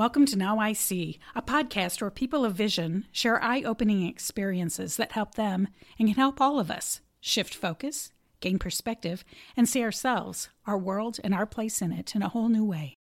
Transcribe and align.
Welcome 0.00 0.24
to 0.28 0.38
Now 0.38 0.58
I 0.58 0.72
See, 0.72 1.18
a 1.34 1.42
podcast 1.42 2.00
where 2.00 2.10
people 2.10 2.42
of 2.42 2.54
vision 2.54 3.04
share 3.12 3.44
eye 3.44 3.60
opening 3.60 4.06
experiences 4.06 4.96
that 4.96 5.12
help 5.12 5.34
them 5.34 5.68
and 5.98 6.08
can 6.08 6.16
help 6.16 6.40
all 6.40 6.58
of 6.58 6.70
us 6.70 7.02
shift 7.20 7.54
focus, 7.54 8.10
gain 8.40 8.58
perspective, 8.58 9.26
and 9.58 9.68
see 9.68 9.82
ourselves, 9.82 10.48
our 10.66 10.78
world, 10.78 11.18
and 11.22 11.34
our 11.34 11.44
place 11.44 11.82
in 11.82 11.92
it 11.92 12.16
in 12.16 12.22
a 12.22 12.30
whole 12.30 12.48
new 12.48 12.64
way. 12.64 12.94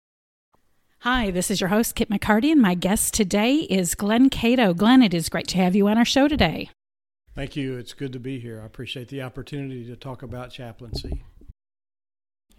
Hi, 1.01 1.29
this 1.29 1.51
is 1.51 1.61
your 1.61 1.67
host, 1.67 1.93
Kit 1.93 2.09
McCarty, 2.09 2.51
and 2.51 2.63
my 2.63 2.73
guest 2.73 3.13
today 3.13 3.57
is 3.57 3.93
Glenn 3.93 4.31
Cato. 4.31 4.73
Glenn, 4.73 5.03
it 5.03 5.13
is 5.13 5.29
great 5.29 5.47
to 5.49 5.57
have 5.57 5.75
you 5.75 5.87
on 5.87 5.99
our 5.99 6.03
show 6.03 6.27
today. 6.27 6.71
Thank 7.35 7.55
you. 7.55 7.77
It's 7.77 7.93
good 7.93 8.13
to 8.13 8.19
be 8.19 8.39
here. 8.39 8.59
I 8.59 8.65
appreciate 8.65 9.09
the 9.09 9.21
opportunity 9.21 9.85
to 9.85 9.95
talk 9.95 10.23
about 10.23 10.49
chaplaincy. 10.49 11.21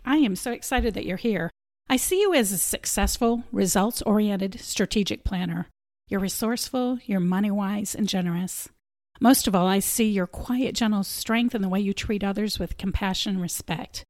I 0.05 0.19
am 0.19 0.37
so 0.37 0.53
excited 0.53 0.95
that 0.95 1.07
you're 1.07 1.17
here. 1.17 1.51
I 1.91 1.97
see 1.97 2.21
you 2.21 2.35
as 2.35 2.53
a 2.53 2.59
successful, 2.59 3.45
results 3.51 4.03
oriented 4.03 4.61
strategic 4.61 5.25
planner. 5.25 5.69
You're 6.07 6.21
resourceful, 6.21 6.99
you're 7.07 7.19
money 7.19 7.51
wise, 7.51 7.95
and 7.95 8.07
generous. 8.07 8.69
Most 9.21 9.49
of 9.49 9.55
all, 9.55 9.67
I 9.67 9.79
see 9.79 10.11
your 10.11 10.27
quiet, 10.27 10.75
gentle 10.75 11.03
strength 11.03 11.55
and 11.55 11.65
the 11.65 11.69
way 11.69 11.81
you 11.81 11.95
treat 11.95 12.23
others 12.23 12.59
with 12.59 12.77
compassion 12.77 13.33
and 13.33 13.43
respect. 13.43 14.05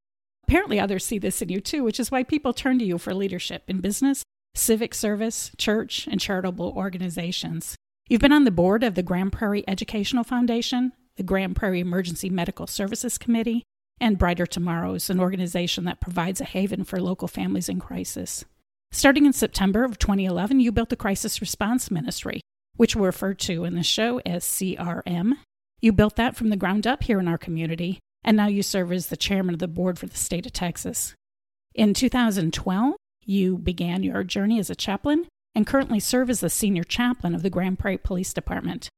Apparently, 0.49 0.81
others 0.81 1.05
see 1.05 1.19
this 1.19 1.41
in 1.41 1.51
you 1.51 1.61
too, 1.61 1.85
which 1.85 2.01
is 2.01 2.11
why 2.11 2.25
people 2.25 2.53
turn 2.53 2.81
to 2.81 2.85
you 2.85 2.99
for 2.99 3.15
leadership 3.15 3.63
in 3.69 3.81
business, 3.81 4.25
civic 4.57 4.93
service, 4.93 5.53
church, 5.57 6.09
and 6.11 6.21
charitable 6.21 6.73
organizations. 6.77 7.77
You've 8.09 8.21
been 8.21 8.33
on 8.33 8.45
the 8.45 8.51
board 8.51 8.83
of 8.83 8.97
the 8.97 9.05
Grand 9.05 9.33
Prairie 9.33 9.65
Educational 9.69 10.25
Foundation, 10.25 10.95
the 11.17 11.23
Grand 11.23 11.55
Prairie 11.55 11.81
Emergency 11.81 12.29
Medical 12.29 12.67
Services 12.67 13.19
Committee, 13.19 13.63
and 14.01 14.19
Brighter 14.19 14.47
Tomorrows, 14.47 15.11
an 15.11 15.21
organization 15.21 15.85
that 15.85 16.01
provides 16.01 16.41
a 16.41 16.45
haven 16.45 16.85
for 16.85 17.01
local 17.01 17.29
families 17.29 17.69
in 17.69 17.81
crisis. 17.81 18.45
Starting 18.91 19.27
in 19.27 19.33
September 19.33 19.85
of 19.85 19.99
2011, 19.99 20.61
you 20.61 20.73
built 20.73 20.89
the 20.89 20.97
Crisis 20.97 21.41
Response 21.41 21.91
Ministry, 21.91 22.41
which 22.77 22.97
we 22.97 23.05
refer 23.05 23.35
to 23.35 23.65
in 23.65 23.75
the 23.75 23.83
show 23.83 24.21
as 24.25 24.45
CRM. 24.45 25.35
You 25.81 25.93
built 25.93 26.17
that 26.17 26.37
from 26.37 26.49
the 26.49 26.57
ground 26.57 26.87
up 26.87 27.03
here 27.03 27.21
in 27.21 27.29
our 27.29 27.39
community, 27.39 27.99
and 28.25 28.37
now 28.37 28.47
you 28.47 28.63
serve 28.63 28.93
as 28.93 29.09
the 29.09 29.17
chairman 29.17 29.55
of 29.55 29.61
the 29.61 29.69
board 29.69 29.99
for 29.99 30.07
the 30.07 30.17
state 30.17 30.47
of 30.47 30.53
Texas. 30.53 31.15
In 31.75 31.95
2012, 31.95 32.95
you 33.25 33.59
began 33.59 34.03
your 34.03 34.25
journey 34.25 34.59
as 34.59 34.71
a 34.71 34.75
chaplain 34.75 35.27
and 35.55 35.67
currently 35.67 36.01
serve 36.01 36.31
as 36.31 36.41
the 36.41 36.51
senior 36.51 36.85
chaplain 36.85 37.35
of 37.35 37.43
the 37.43 37.51
Grand 37.51 37.79
Prairie 37.79 37.99
Police 37.99 38.33
Department. 38.33 38.89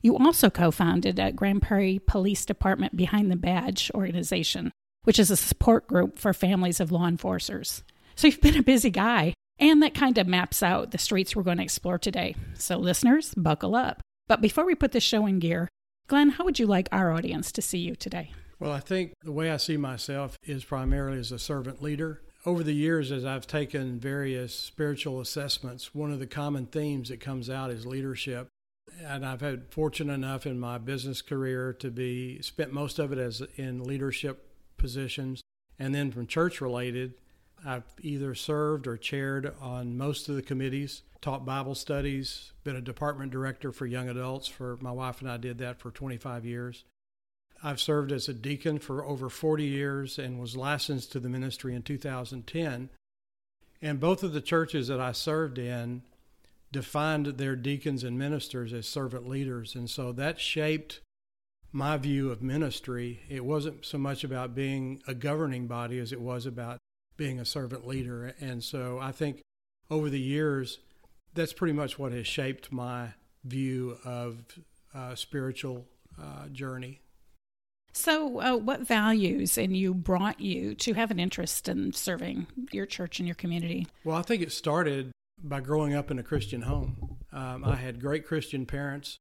You 0.00 0.16
also 0.16 0.48
co 0.48 0.70
founded 0.70 1.18
a 1.18 1.32
Grand 1.32 1.62
Prairie 1.62 1.98
Police 1.98 2.44
Department 2.44 2.96
Behind 2.96 3.30
the 3.30 3.36
Badge 3.36 3.90
organization, 3.94 4.70
which 5.02 5.18
is 5.18 5.30
a 5.30 5.36
support 5.36 5.88
group 5.88 6.18
for 6.18 6.32
families 6.32 6.78
of 6.78 6.92
law 6.92 7.08
enforcers. 7.08 7.82
So 8.14 8.28
you've 8.28 8.40
been 8.40 8.56
a 8.56 8.62
busy 8.62 8.90
guy, 8.90 9.34
and 9.58 9.82
that 9.82 9.94
kind 9.94 10.16
of 10.18 10.28
maps 10.28 10.62
out 10.62 10.92
the 10.92 10.98
streets 10.98 11.34
we're 11.34 11.42
going 11.42 11.56
to 11.56 11.64
explore 11.64 11.98
today. 11.98 12.36
So, 12.54 12.76
listeners, 12.76 13.34
buckle 13.34 13.74
up. 13.74 14.00
But 14.28 14.40
before 14.40 14.64
we 14.64 14.76
put 14.76 14.92
the 14.92 15.00
show 15.00 15.26
in 15.26 15.40
gear, 15.40 15.68
Glenn, 16.06 16.30
how 16.30 16.44
would 16.44 16.60
you 16.60 16.66
like 16.66 16.88
our 16.92 17.12
audience 17.12 17.50
to 17.52 17.62
see 17.62 17.78
you 17.78 17.96
today? 17.96 18.32
Well, 18.60 18.72
I 18.72 18.80
think 18.80 19.14
the 19.22 19.32
way 19.32 19.50
I 19.50 19.56
see 19.56 19.76
myself 19.76 20.36
is 20.44 20.64
primarily 20.64 21.18
as 21.18 21.32
a 21.32 21.38
servant 21.38 21.82
leader. 21.82 22.22
Over 22.46 22.62
the 22.62 22.74
years, 22.74 23.10
as 23.10 23.24
I've 23.24 23.48
taken 23.48 23.98
various 23.98 24.54
spiritual 24.54 25.20
assessments, 25.20 25.94
one 25.94 26.12
of 26.12 26.20
the 26.20 26.26
common 26.26 26.66
themes 26.66 27.08
that 27.08 27.20
comes 27.20 27.50
out 27.50 27.70
is 27.70 27.84
leadership 27.84 28.48
and 29.04 29.24
I've 29.24 29.40
had 29.40 29.70
fortunate 29.70 30.14
enough 30.14 30.46
in 30.46 30.58
my 30.58 30.78
business 30.78 31.22
career 31.22 31.72
to 31.74 31.90
be 31.90 32.40
spent 32.42 32.72
most 32.72 32.98
of 32.98 33.12
it 33.12 33.18
as 33.18 33.42
in 33.56 33.84
leadership 33.84 34.48
positions, 34.76 35.42
and 35.78 35.94
then 35.94 36.10
from 36.10 36.26
church 36.26 36.60
related, 36.60 37.14
I've 37.64 37.84
either 38.00 38.34
served 38.34 38.86
or 38.86 38.96
chaired 38.96 39.52
on 39.60 39.96
most 39.96 40.28
of 40.28 40.36
the 40.36 40.42
committees, 40.42 41.02
taught 41.20 41.44
Bible 41.44 41.74
studies, 41.74 42.52
been 42.64 42.76
a 42.76 42.80
department 42.80 43.32
director 43.32 43.72
for 43.72 43.86
young 43.86 44.08
adults 44.08 44.46
for 44.46 44.78
my 44.80 44.92
wife 44.92 45.20
and 45.20 45.30
I 45.30 45.36
did 45.36 45.58
that 45.58 45.80
for 45.80 45.90
25 45.90 46.44
years. 46.44 46.84
I've 47.62 47.80
served 47.80 48.12
as 48.12 48.28
a 48.28 48.34
deacon 48.34 48.78
for 48.78 49.04
over 49.04 49.28
40 49.28 49.64
years 49.64 50.18
and 50.18 50.38
was 50.38 50.56
licensed 50.56 51.10
to 51.12 51.20
the 51.20 51.28
ministry 51.28 51.74
in 51.74 51.82
2010. 51.82 52.90
And 53.82 54.00
both 54.00 54.22
of 54.22 54.32
the 54.32 54.40
churches 54.40 54.88
that 54.88 55.00
I 55.00 55.12
served 55.12 55.58
in 55.58 56.02
defined 56.72 57.26
their 57.26 57.56
deacons 57.56 58.04
and 58.04 58.18
ministers 58.18 58.72
as 58.72 58.86
servant 58.86 59.28
leaders. 59.28 59.74
And 59.74 59.88
so 59.88 60.12
that 60.12 60.40
shaped 60.40 61.00
my 61.72 61.96
view 61.96 62.30
of 62.30 62.42
ministry. 62.42 63.20
It 63.28 63.44
wasn't 63.44 63.84
so 63.84 63.98
much 63.98 64.24
about 64.24 64.54
being 64.54 65.02
a 65.06 65.14
governing 65.14 65.66
body 65.66 65.98
as 65.98 66.12
it 66.12 66.20
was 66.20 66.46
about 66.46 66.78
being 67.16 67.38
a 67.38 67.44
servant 67.44 67.86
leader. 67.86 68.34
And 68.40 68.62
so 68.62 68.98
I 69.00 69.12
think 69.12 69.42
over 69.90 70.10
the 70.10 70.20
years, 70.20 70.78
that's 71.34 71.52
pretty 71.52 71.74
much 71.74 71.98
what 71.98 72.12
has 72.12 72.26
shaped 72.26 72.72
my 72.72 73.08
view 73.44 73.98
of 74.04 74.38
uh, 74.94 75.14
spiritual 75.14 75.86
uh, 76.20 76.48
journey. 76.48 77.00
So, 77.92 78.40
uh, 78.40 78.56
what 78.56 78.86
values 78.86 79.58
and 79.58 79.76
you 79.76 79.94
brought 79.94 80.40
you 80.40 80.74
to 80.76 80.92
have 80.92 81.10
an 81.10 81.18
interest 81.18 81.68
in 81.68 81.92
serving 81.92 82.46
your 82.70 82.86
church 82.86 83.18
and 83.18 83.26
your 83.26 83.34
community? 83.34 83.86
Well, 84.04 84.16
I 84.16 84.22
think 84.22 84.42
it 84.42 84.52
started 84.52 85.10
by 85.42 85.60
growing 85.60 85.94
up 85.94 86.10
in 86.10 86.18
a 86.18 86.22
Christian 86.22 86.62
home. 86.62 87.18
Um, 87.32 87.64
I 87.64 87.76
had 87.76 88.00
great 88.00 88.26
Christian 88.26 88.66
parents. 88.66 89.18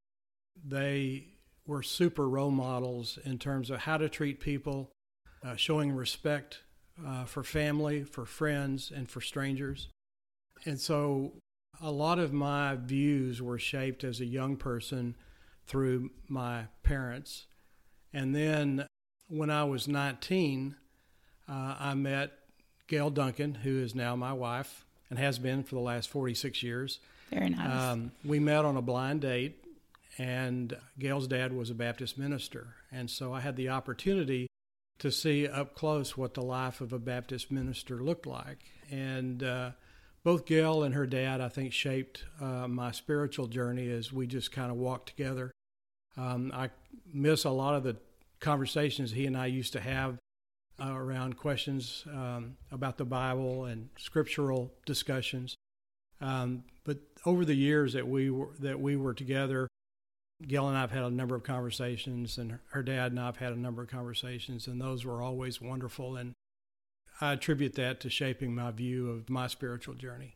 They 0.66 1.28
were 1.66 1.84
super 1.84 2.28
role 2.28 2.52
models 2.52 3.20
in 3.24 3.38
terms 3.38 3.70
of 3.70 3.82
how 3.82 3.98
to 3.98 4.10
treat 4.10 4.40
people, 4.40 4.92
uh, 5.46 5.56
showing 5.56 5.92
respect 5.92 6.64
uh, 7.06 7.26
for 7.26 7.44
family, 7.44 8.04
for 8.04 8.26
friends, 8.26 8.92
and 8.94 9.10
for 9.10 9.22
strangers. 9.22 9.90
And 10.66 10.80
so 10.80 11.34
a 11.82 11.92
lot 11.92 12.18
of 12.18 12.34
my 12.34 12.76
views 12.76 13.42
were 13.42 13.60
shaped 13.60 14.04
as 14.04 14.20
a 14.20 14.26
young 14.26 14.56
person 14.56 15.16
through 15.68 16.10
my 16.28 16.66
parents. 16.82 17.46
And 18.14 18.34
then 18.34 18.88
when 19.28 19.52
I 19.52 19.66
was 19.66 19.88
19, 19.88 20.76
uh, 21.48 21.76
I 21.80 21.94
met 21.94 22.32
Gail 22.88 23.10
Duncan, 23.10 23.54
who 23.56 23.80
is 23.80 23.94
now 23.94 24.16
my 24.16 24.34
wife 24.34 24.87
and 25.10 25.20
has 25.20 25.40
been 25.40 25.64
for 25.64 25.76
the 25.76 25.82
last 25.82 26.10
46 26.10 26.64
years. 26.64 27.00
Very 27.32 27.50
nice. 27.50 27.94
Um, 27.94 28.12
we 28.24 28.40
met 28.40 28.66
on 28.66 28.78
a 28.78 28.82
blind 28.82 29.22
date, 29.22 29.64
and 30.18 30.76
Gail's 30.98 31.28
dad 31.28 31.54
was 31.54 31.70
a 31.70 31.76
Baptist 31.76 32.18
minister. 32.18 32.76
And 32.92 33.10
so 33.10 33.34
I 33.34 33.42
had 33.42 33.56
the 33.56 33.70
opportunity 33.70 34.48
to 35.00 35.12
see 35.12 35.48
up 35.48 35.76
close 35.76 36.18
what 36.18 36.34
the 36.34 36.42
life 36.42 36.82
of 36.82 36.94
a 36.94 37.00
Baptist 37.00 37.52
minister 37.52 38.02
looked 38.02 38.26
like. 38.26 38.60
And 38.90 39.44
uh, 39.44 39.72
both 40.24 40.46
Gail 40.46 40.84
and 40.84 40.96
her 40.96 41.06
dad, 41.06 41.42
I 41.42 41.50
think, 41.50 41.74
shaped 41.74 42.26
uh, 42.42 42.68
my 42.68 42.92
spiritual 42.92 43.48
journey 43.48 43.90
as 43.90 44.12
we 44.12 44.28
just 44.28 44.52
kind 44.52 44.72
of 44.72 44.78
walked 44.78 45.10
together. 45.10 45.52
Um, 46.16 46.52
I 46.54 46.72
miss 47.14 47.44
a 47.44 47.52
lot 47.52 47.76
of 47.76 47.84
the 47.84 47.98
conversations 48.40 49.12
he 49.12 49.26
and 49.26 49.38
I 49.38 49.48
used 49.48 49.74
to 49.74 49.80
have 49.80 50.18
uh, 50.80 50.94
around 50.94 51.38
questions 51.38 52.04
um, 52.12 52.58
about 52.72 52.98
the 52.98 53.06
Bible 53.06 53.66
and 53.66 53.90
scriptural 53.98 54.72
discussions. 54.86 55.56
Um, 56.22 56.64
but 56.84 57.00
over 57.26 57.46
the 57.46 57.56
years 57.56 57.94
that 57.94 58.08
we 58.08 58.30
were 58.30 58.50
that 58.60 58.80
we 58.80 58.96
were 58.96 59.14
together, 59.14 59.68
Gail 60.46 60.68
and 60.68 60.78
I 60.78 60.82
have 60.82 60.92
had 60.92 61.04
a 61.04 61.10
number 61.10 61.36
of 61.36 61.44
conversations, 61.44 62.38
and 62.38 62.60
her 62.72 62.84
dad 62.84 63.12
and 63.12 63.20
I 63.20 63.26
have 63.26 63.38
had 63.38 63.54
a 63.54 63.60
number 63.60 63.82
of 63.82 63.90
conversations, 63.90 64.68
and 64.68 64.80
those 64.80 65.06
were 65.06 65.22
always 65.22 65.62
wonderful. 65.62 66.16
And 66.16 66.34
I 67.20 67.34
attribute 67.34 67.76
that 67.76 68.00
to 68.02 68.10
shaping 68.10 68.54
my 68.54 68.72
view 68.72 69.10
of 69.10 69.30
my 69.30 69.48
spiritual 69.48 69.96
journey. 69.96 70.36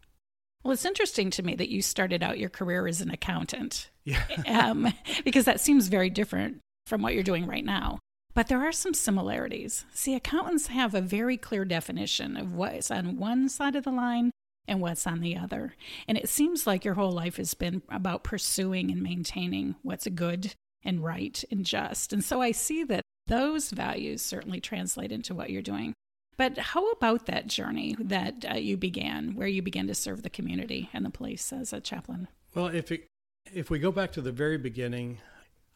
Well, 0.64 0.74
it's 0.74 0.86
interesting 0.86 1.32
to 1.32 1.44
me 1.44 1.56
that 1.56 1.70
you 1.70 1.82
started 1.82 2.22
out 2.22 2.38
your 2.38 2.50
career 2.50 2.88
as 2.88 3.02
an 3.02 3.10
accountant. 3.10 3.90
Yeah. 4.04 4.24
um, 4.48 4.92
because 5.24 5.46
that 5.46 5.60
seems 5.60 5.88
very 5.88 6.10
different 6.10 6.60
from 6.88 7.02
what 7.02 7.14
you're 7.14 7.24
doing 7.24 7.48
right 7.48 7.66
now. 7.66 8.00
But 8.34 8.48
there 8.48 8.62
are 8.62 8.72
some 8.72 8.94
similarities. 8.94 9.86
See, 9.94 10.16
accountants 10.16 10.68
have 10.68 10.96
a 10.96 11.02
very 11.02 11.38
clear 11.38 11.66
definition 11.66 12.38
of 12.38 12.54
what's 12.54 12.90
on 12.90 13.18
one 13.18 13.50
side 13.50 13.76
of 13.76 13.84
the 13.84 13.92
line 13.92 14.32
and 14.68 14.80
what's 14.80 15.06
on 15.06 15.20
the 15.20 15.36
other. 15.36 15.76
And 16.08 16.18
it 16.18 16.30
seems 16.30 16.66
like 16.66 16.86
your 16.86 16.94
whole 16.94 17.12
life 17.12 17.38
has 17.38 17.54
been 17.54 17.82
about 17.90 18.24
pursuing 18.24 18.90
and 18.92 19.02
maintaining 19.02 19.76
what's 19.82 20.08
good 20.08 20.54
and 20.84 21.04
right 21.04 21.44
and 21.52 21.66
just. 21.66 22.14
And 22.14 22.24
so 22.24 22.42
I 22.42 22.52
see 22.52 22.84
that 22.86 23.02
those 23.28 23.70
values 23.72 24.22
certainly 24.22 24.60
translate 24.60 25.12
into 25.12 25.34
what 25.36 25.50
you're 25.50 25.62
doing. 25.62 25.94
But 26.38 26.58
how 26.58 26.90
about 26.92 27.26
that 27.28 27.48
journey 27.48 27.96
that 28.00 28.46
uh, 28.50 28.56
you 28.56 28.78
began, 28.78 29.36
where 29.36 29.48
you 29.48 29.62
began 29.62 29.88
to 29.88 29.94
serve 29.94 30.24
the 30.24 30.30
community 30.30 30.90
and 30.94 31.06
the 31.06 31.10
police 31.10 31.52
as 31.54 31.74
a 31.74 31.82
chaplain? 31.82 32.30
Well, 32.56 32.68
if 32.68 32.92
it, 32.92 33.08
if 33.54 33.70
we 33.70 33.80
go 33.80 33.92
back 33.92 34.12
to 34.14 34.22
the 34.22 34.32
very 34.32 34.58
beginning, 34.58 35.20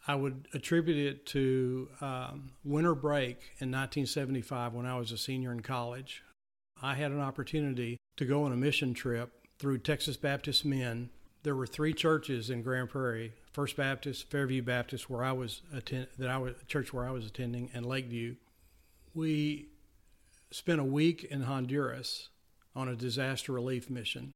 I 0.08 0.16
would 0.16 0.48
attribute 0.54 0.98
it 0.98 1.26
to 1.28 1.90
um, 2.00 2.52
winter 2.64 2.94
break 2.94 3.38
in 3.60 3.72
1975 3.72 4.74
when 4.74 4.86
I 4.86 4.98
was 4.98 5.12
a 5.12 5.18
senior 5.18 5.52
in 5.52 5.62
college. 5.62 6.24
I 6.82 6.96
had 6.96 7.12
an 7.12 7.22
opportunity 7.22 7.98
to 8.18 8.26
go 8.26 8.44
on 8.44 8.52
a 8.52 8.58
mission 8.58 8.94
trip 8.94 9.32
through 9.58 9.80
Texas 9.80 10.18
Baptist 10.18 10.64
Men. 10.64 11.10
There 11.44 11.56
were 11.56 11.66
three 11.66 11.94
churches 11.94 12.50
in 12.50 12.62
Grand 12.62 12.90
Prairie: 12.90 13.34
First 13.52 13.78
Baptist, 13.78 14.30
Fairview 14.30 14.62
Baptist, 14.62 15.10
where 15.10 15.24
I 15.24 15.32
was 15.32 15.62
attend 15.74 16.08
that 16.20 16.30
I 16.30 16.38
was 16.38 16.54
church 16.68 16.94
where 16.94 17.06
I 17.06 17.12
was 17.12 17.26
attending, 17.26 17.72
and 17.74 17.86
Lakeview. 17.86 18.36
We 19.14 19.70
spent 20.52 20.80
a 20.80 20.86
week 20.86 21.24
in 21.24 21.44
Honduras 21.44 22.30
on 22.76 22.90
a 22.90 22.96
disaster 22.96 23.54
relief 23.54 23.90
mission. 23.90 24.32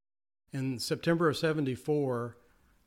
In 0.52 0.80
September 0.80 1.30
of 1.30 1.38
74, 1.38 2.38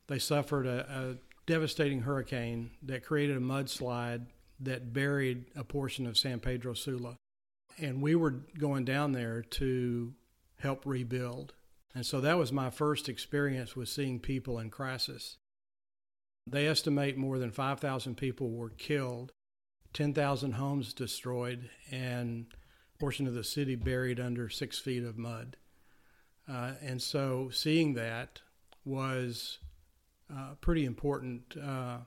they 0.08 0.18
suffered 0.18 0.66
a, 0.66 0.86
a 0.90 1.31
devastating 1.46 2.02
hurricane 2.02 2.70
that 2.82 3.04
created 3.04 3.36
a 3.36 3.40
mudslide 3.40 4.26
that 4.60 4.92
buried 4.92 5.46
a 5.56 5.64
portion 5.64 6.06
of 6.06 6.16
San 6.16 6.40
Pedro 6.40 6.74
Sula. 6.74 7.16
And 7.78 8.00
we 8.00 8.14
were 8.14 8.42
going 8.58 8.84
down 8.84 9.12
there 9.12 9.42
to 9.42 10.14
help 10.58 10.86
rebuild. 10.86 11.54
And 11.94 12.06
so 12.06 12.20
that 12.20 12.38
was 12.38 12.52
my 12.52 12.70
first 12.70 13.08
experience 13.08 13.74
with 13.74 13.88
seeing 13.88 14.20
people 14.20 14.58
in 14.58 14.70
crisis. 14.70 15.36
They 16.46 16.66
estimate 16.66 17.16
more 17.16 17.38
than 17.38 17.50
5,000 17.50 18.16
people 18.16 18.50
were 18.50 18.70
killed, 18.70 19.32
10,000 19.92 20.52
homes 20.52 20.92
destroyed, 20.92 21.70
and 21.90 22.46
a 22.94 22.98
portion 22.98 23.26
of 23.26 23.34
the 23.34 23.44
city 23.44 23.74
buried 23.74 24.18
under 24.18 24.48
six 24.48 24.78
feet 24.78 25.04
of 25.04 25.18
mud. 25.18 25.56
Uh, 26.48 26.72
and 26.80 27.00
so 27.00 27.50
seeing 27.52 27.94
that 27.94 28.40
was 28.84 29.58
a 30.34 30.56
pretty 30.60 30.84
important 30.84 31.56
uh, 31.56 31.98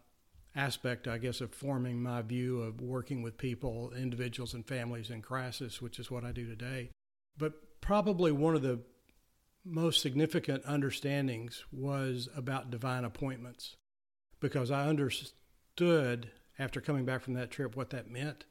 aspect, 0.56 1.08
I 1.08 1.18
guess, 1.18 1.42
of 1.42 1.54
forming 1.54 2.02
my 2.02 2.22
view 2.22 2.62
of 2.62 2.82
working 2.82 3.22
with 3.22 3.38
people, 3.38 3.92
individuals, 3.96 4.54
and 4.54 4.66
families 4.66 5.10
in 5.10 5.22
crisis, 5.22 5.82
which 5.82 6.00
is 6.00 6.10
what 6.10 6.24
I 6.24 6.32
do 6.32 6.46
today. 6.48 6.90
But 7.38 7.54
probably 7.82 8.32
one 8.32 8.56
of 8.56 8.62
the 8.62 8.80
most 9.64 10.02
significant 10.02 10.64
understandings 10.66 11.64
was 11.72 12.30
about 12.36 12.70
divine 12.70 13.04
appointments 13.04 13.76
because 14.40 14.72
I 14.72 14.88
understood 14.88 16.32
after 16.60 16.80
coming 16.80 17.06
back 17.06 17.22
from 17.22 17.34
that 17.34 17.52
trip 17.52 17.76
what 17.76 17.90
that 17.90 18.10
meant. 18.10 18.46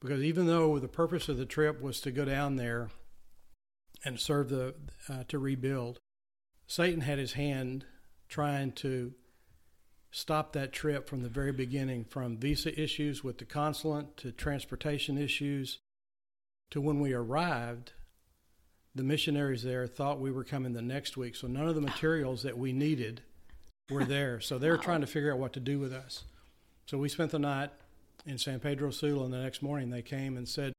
Because 0.00 0.22
even 0.22 0.46
though 0.46 0.78
the 0.78 0.88
purpose 0.88 1.28
of 1.28 1.36
the 1.36 1.46
trip 1.46 1.80
was 1.80 2.00
to 2.02 2.10
go 2.10 2.24
down 2.24 2.56
there 2.56 2.90
and 4.04 4.18
serve 4.18 4.48
the 4.48 4.74
uh, 5.08 5.24
to 5.28 5.38
rebuild, 5.38 5.98
Satan 6.66 7.00
had 7.00 7.18
his 7.18 7.32
hand 7.34 7.84
trying 8.30 8.72
to 8.72 9.12
stop 10.10 10.52
that 10.52 10.72
trip 10.72 11.08
from 11.08 11.22
the 11.22 11.28
very 11.28 11.52
beginning, 11.52 12.04
from 12.04 12.36
visa 12.36 12.80
issues 12.80 13.22
with 13.22 13.38
the 13.38 13.44
consulate 13.44 14.16
to 14.16 14.32
transportation 14.32 15.18
issues 15.18 15.78
to 16.70 16.80
when 16.80 17.00
we 17.00 17.12
arrived. 17.12 17.92
The 18.94 19.04
missionaries 19.04 19.62
there 19.62 19.86
thought 19.86 20.20
we 20.20 20.32
were 20.32 20.44
coming 20.44 20.72
the 20.72 20.82
next 20.82 21.16
week, 21.16 21.36
so 21.36 21.46
none 21.46 21.68
of 21.68 21.74
the 21.74 21.80
materials 21.80 22.42
that 22.42 22.58
we 22.58 22.72
needed 22.72 23.22
were 23.88 24.04
there. 24.04 24.40
So 24.40 24.58
they 24.58 24.68
were 24.68 24.76
wow. 24.76 24.82
trying 24.82 25.00
to 25.02 25.06
figure 25.06 25.32
out 25.32 25.38
what 25.38 25.52
to 25.52 25.60
do 25.60 25.78
with 25.78 25.92
us. 25.92 26.24
So 26.86 26.98
we 26.98 27.08
spent 27.08 27.30
the 27.30 27.38
night 27.38 27.70
in 28.26 28.38
San 28.38 28.58
Pedro 28.58 28.90
Sula, 28.90 29.24
and 29.24 29.32
the 29.32 29.42
next 29.42 29.62
morning 29.62 29.90
they 29.90 30.02
came 30.02 30.36
and 30.36 30.48
said, 30.48 30.72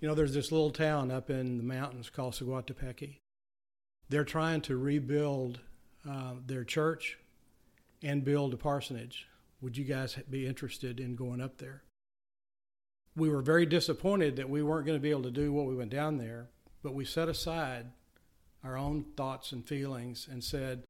You 0.00 0.08
know, 0.08 0.14
there's 0.14 0.34
this 0.34 0.50
little 0.50 0.70
town 0.70 1.10
up 1.10 1.28
in 1.28 1.58
the 1.58 1.62
mountains 1.62 2.08
called 2.08 2.34
Siguatepeque. 2.34 3.18
They're 4.08 4.24
trying 4.24 4.62
to 4.62 4.76
rebuild 4.78 5.60
uh, 6.08 6.34
their 6.46 6.64
church 6.64 7.18
and 8.02 8.24
build 8.24 8.54
a 8.54 8.56
parsonage. 8.56 9.26
Would 9.60 9.76
you 9.76 9.84
guys 9.84 10.16
be 10.30 10.46
interested 10.46 11.00
in 11.00 11.16
going 11.16 11.40
up 11.40 11.58
there? 11.58 11.82
We 13.16 13.28
were 13.28 13.42
very 13.42 13.66
disappointed 13.66 14.36
that 14.36 14.48
we 14.48 14.62
weren't 14.62 14.86
going 14.86 14.98
to 14.98 15.02
be 15.02 15.10
able 15.10 15.24
to 15.24 15.30
do 15.30 15.52
what 15.52 15.66
we 15.66 15.74
went 15.74 15.90
down 15.90 16.18
there, 16.18 16.48
but 16.82 16.94
we 16.94 17.04
set 17.04 17.28
aside 17.28 17.86
our 18.62 18.76
own 18.76 19.04
thoughts 19.16 19.52
and 19.52 19.66
feelings 19.66 20.28
and 20.30 20.42
said, 20.42 20.84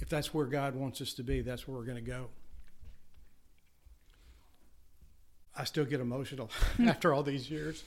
if 0.00 0.08
that's 0.08 0.34
where 0.34 0.46
God 0.46 0.74
wants 0.74 1.00
us 1.00 1.12
to 1.14 1.22
be, 1.22 1.40
that's 1.40 1.68
where 1.68 1.76
we're 1.76 1.84
going 1.84 2.04
to 2.04 2.10
go. 2.10 2.28
I 5.56 5.64
still 5.64 5.84
get 5.84 6.00
emotional 6.00 6.50
after 6.86 7.14
all 7.14 7.22
these 7.22 7.48
years. 7.48 7.84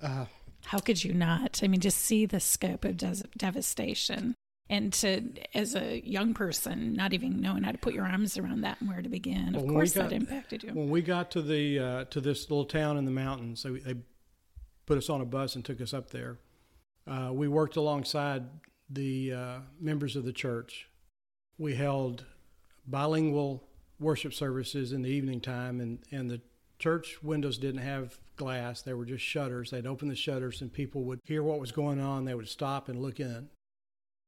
Uh, 0.00 0.26
How 0.66 0.78
could 0.78 1.02
you 1.02 1.12
not? 1.12 1.60
I 1.62 1.66
mean, 1.66 1.80
just 1.80 1.98
see 1.98 2.24
the 2.24 2.38
scope 2.38 2.84
of 2.84 2.96
des- 2.96 3.26
devastation. 3.36 4.34
And 4.70 4.92
to, 4.94 5.22
as 5.52 5.74
a 5.74 6.00
young 6.06 6.32
person, 6.32 6.94
not 6.94 7.12
even 7.12 7.40
knowing 7.40 7.64
how 7.64 7.72
to 7.72 7.78
put 7.78 7.92
your 7.92 8.06
arms 8.06 8.38
around 8.38 8.62
that 8.62 8.80
and 8.80 8.88
where 8.88 9.02
to 9.02 9.08
begin, 9.10 9.52
well, 9.52 9.64
of 9.64 9.68
course 9.68 9.92
got, 9.92 10.08
that 10.08 10.16
impacted 10.16 10.62
you. 10.62 10.72
When 10.72 10.88
we 10.88 11.02
got 11.02 11.30
to 11.32 11.42
the 11.42 11.78
uh, 11.78 12.04
to 12.06 12.20
this 12.20 12.48
little 12.50 12.64
town 12.64 12.96
in 12.96 13.04
the 13.04 13.10
mountains, 13.10 13.62
they, 13.62 13.70
they, 13.70 13.94
put 14.86 14.98
us 14.98 15.08
on 15.08 15.22
a 15.22 15.24
bus 15.24 15.54
and 15.54 15.64
took 15.64 15.80
us 15.80 15.94
up 15.94 16.10
there. 16.10 16.38
Uh, 17.06 17.30
we 17.32 17.48
worked 17.48 17.76
alongside 17.76 18.44
the 18.90 19.32
uh, 19.32 19.58
members 19.80 20.14
of 20.14 20.26
the 20.26 20.32
church 20.32 20.88
we 21.58 21.74
held 21.74 22.24
bilingual 22.86 23.62
worship 24.00 24.34
services 24.34 24.92
in 24.92 25.02
the 25.02 25.10
evening 25.10 25.40
time, 25.40 25.80
and, 25.80 25.98
and 26.10 26.30
the 26.30 26.40
church 26.78 27.22
windows 27.22 27.58
didn't 27.58 27.80
have 27.80 28.18
glass, 28.36 28.82
they 28.82 28.92
were 28.92 29.04
just 29.04 29.24
shutters. 29.24 29.70
They'd 29.70 29.86
open 29.86 30.08
the 30.08 30.16
shutters, 30.16 30.60
and 30.60 30.72
people 30.72 31.04
would 31.04 31.20
hear 31.24 31.42
what 31.42 31.60
was 31.60 31.72
going 31.72 32.00
on. 32.00 32.24
They 32.24 32.34
would 32.34 32.48
stop 32.48 32.88
and 32.88 33.00
look 33.00 33.20
in. 33.20 33.48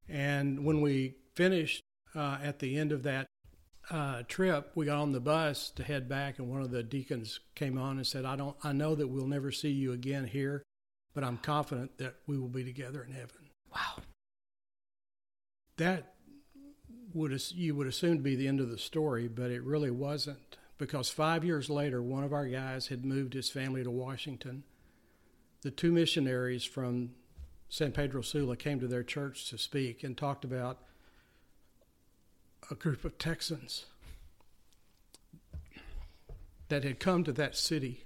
And 0.09 0.65
when 0.65 0.81
we 0.81 1.15
finished 1.35 1.83
uh, 2.15 2.39
at 2.43 2.59
the 2.59 2.79
end 2.79 2.93
of 2.93 3.03
that 3.05 3.27
uh, 3.91 4.23
trip, 4.29 4.73
we 4.75 4.87
got 4.87 4.99
on 4.99 5.13
the 5.13 5.21
bus 5.21 5.71
to 5.71 5.85
head 5.85 6.09
back, 6.09 6.39
and 6.39 6.49
one 6.49 6.63
of 6.63 6.71
the 6.71 6.83
deacons 6.83 7.41
came 7.55 7.79
on 7.79 7.97
and 7.97 8.07
said, 8.07 8.25
"I 8.25 8.37
don't, 8.37 8.57
I 8.63 8.73
know 8.73 8.95
that 8.95 9.09
we'll 9.09 9.27
never 9.27 9.53
see 9.53 9.71
you 9.71 9.93
again 9.93 10.27
here, 10.27 10.63
but 11.15 11.25
I'm 11.25 11.39
confident 11.39 11.99
that 11.99 12.17
we 12.27 12.39
will 12.39 12.49
be 12.49 12.65
together 12.65 13.05
in 13.05 13.13
heaven." 13.13 13.51
Wow. 13.73 14.03
That 15.77 16.15
would 17.15 17.51
you 17.53 17.75
would 17.75 17.87
assume 17.87 18.17
to 18.17 18.23
be 18.23 18.37
the 18.37 18.49
end 18.49 18.61
of 18.61 18.71
the 18.71 18.79
story, 18.79 19.29
but 19.29 19.51
it 19.51 19.63
really 19.63 19.91
wasn't 19.91 20.57
because 20.79 21.09
five 21.09 21.45
years 21.45 21.71
later, 21.71 22.03
one 22.03 22.25
of 22.25 22.33
our 22.33 22.47
guys 22.47 22.89
had 22.89 23.05
moved 23.05 23.35
his 23.35 23.51
family 23.51 23.83
to 23.83 23.91
Washington. 23.91 24.65
The 25.63 25.71
two 25.71 25.93
missionaries 25.93 26.65
from 26.65 27.13
San 27.69 27.93
Pedro 27.93 28.23
Sula 28.23 28.57
came 28.57 28.81
to 28.81 28.87
their 28.87 29.03
church 29.03 29.49
to 29.51 29.59
speak 29.59 30.05
and 30.05 30.17
talked 30.17 30.45
about 30.45 30.79
a 32.71 32.75
group 32.75 33.05
of 33.05 33.19
Texans 33.19 33.87
that 36.69 36.85
had 36.85 36.99
come 36.99 37.25
to 37.25 37.33
that 37.33 37.57
city, 37.57 38.05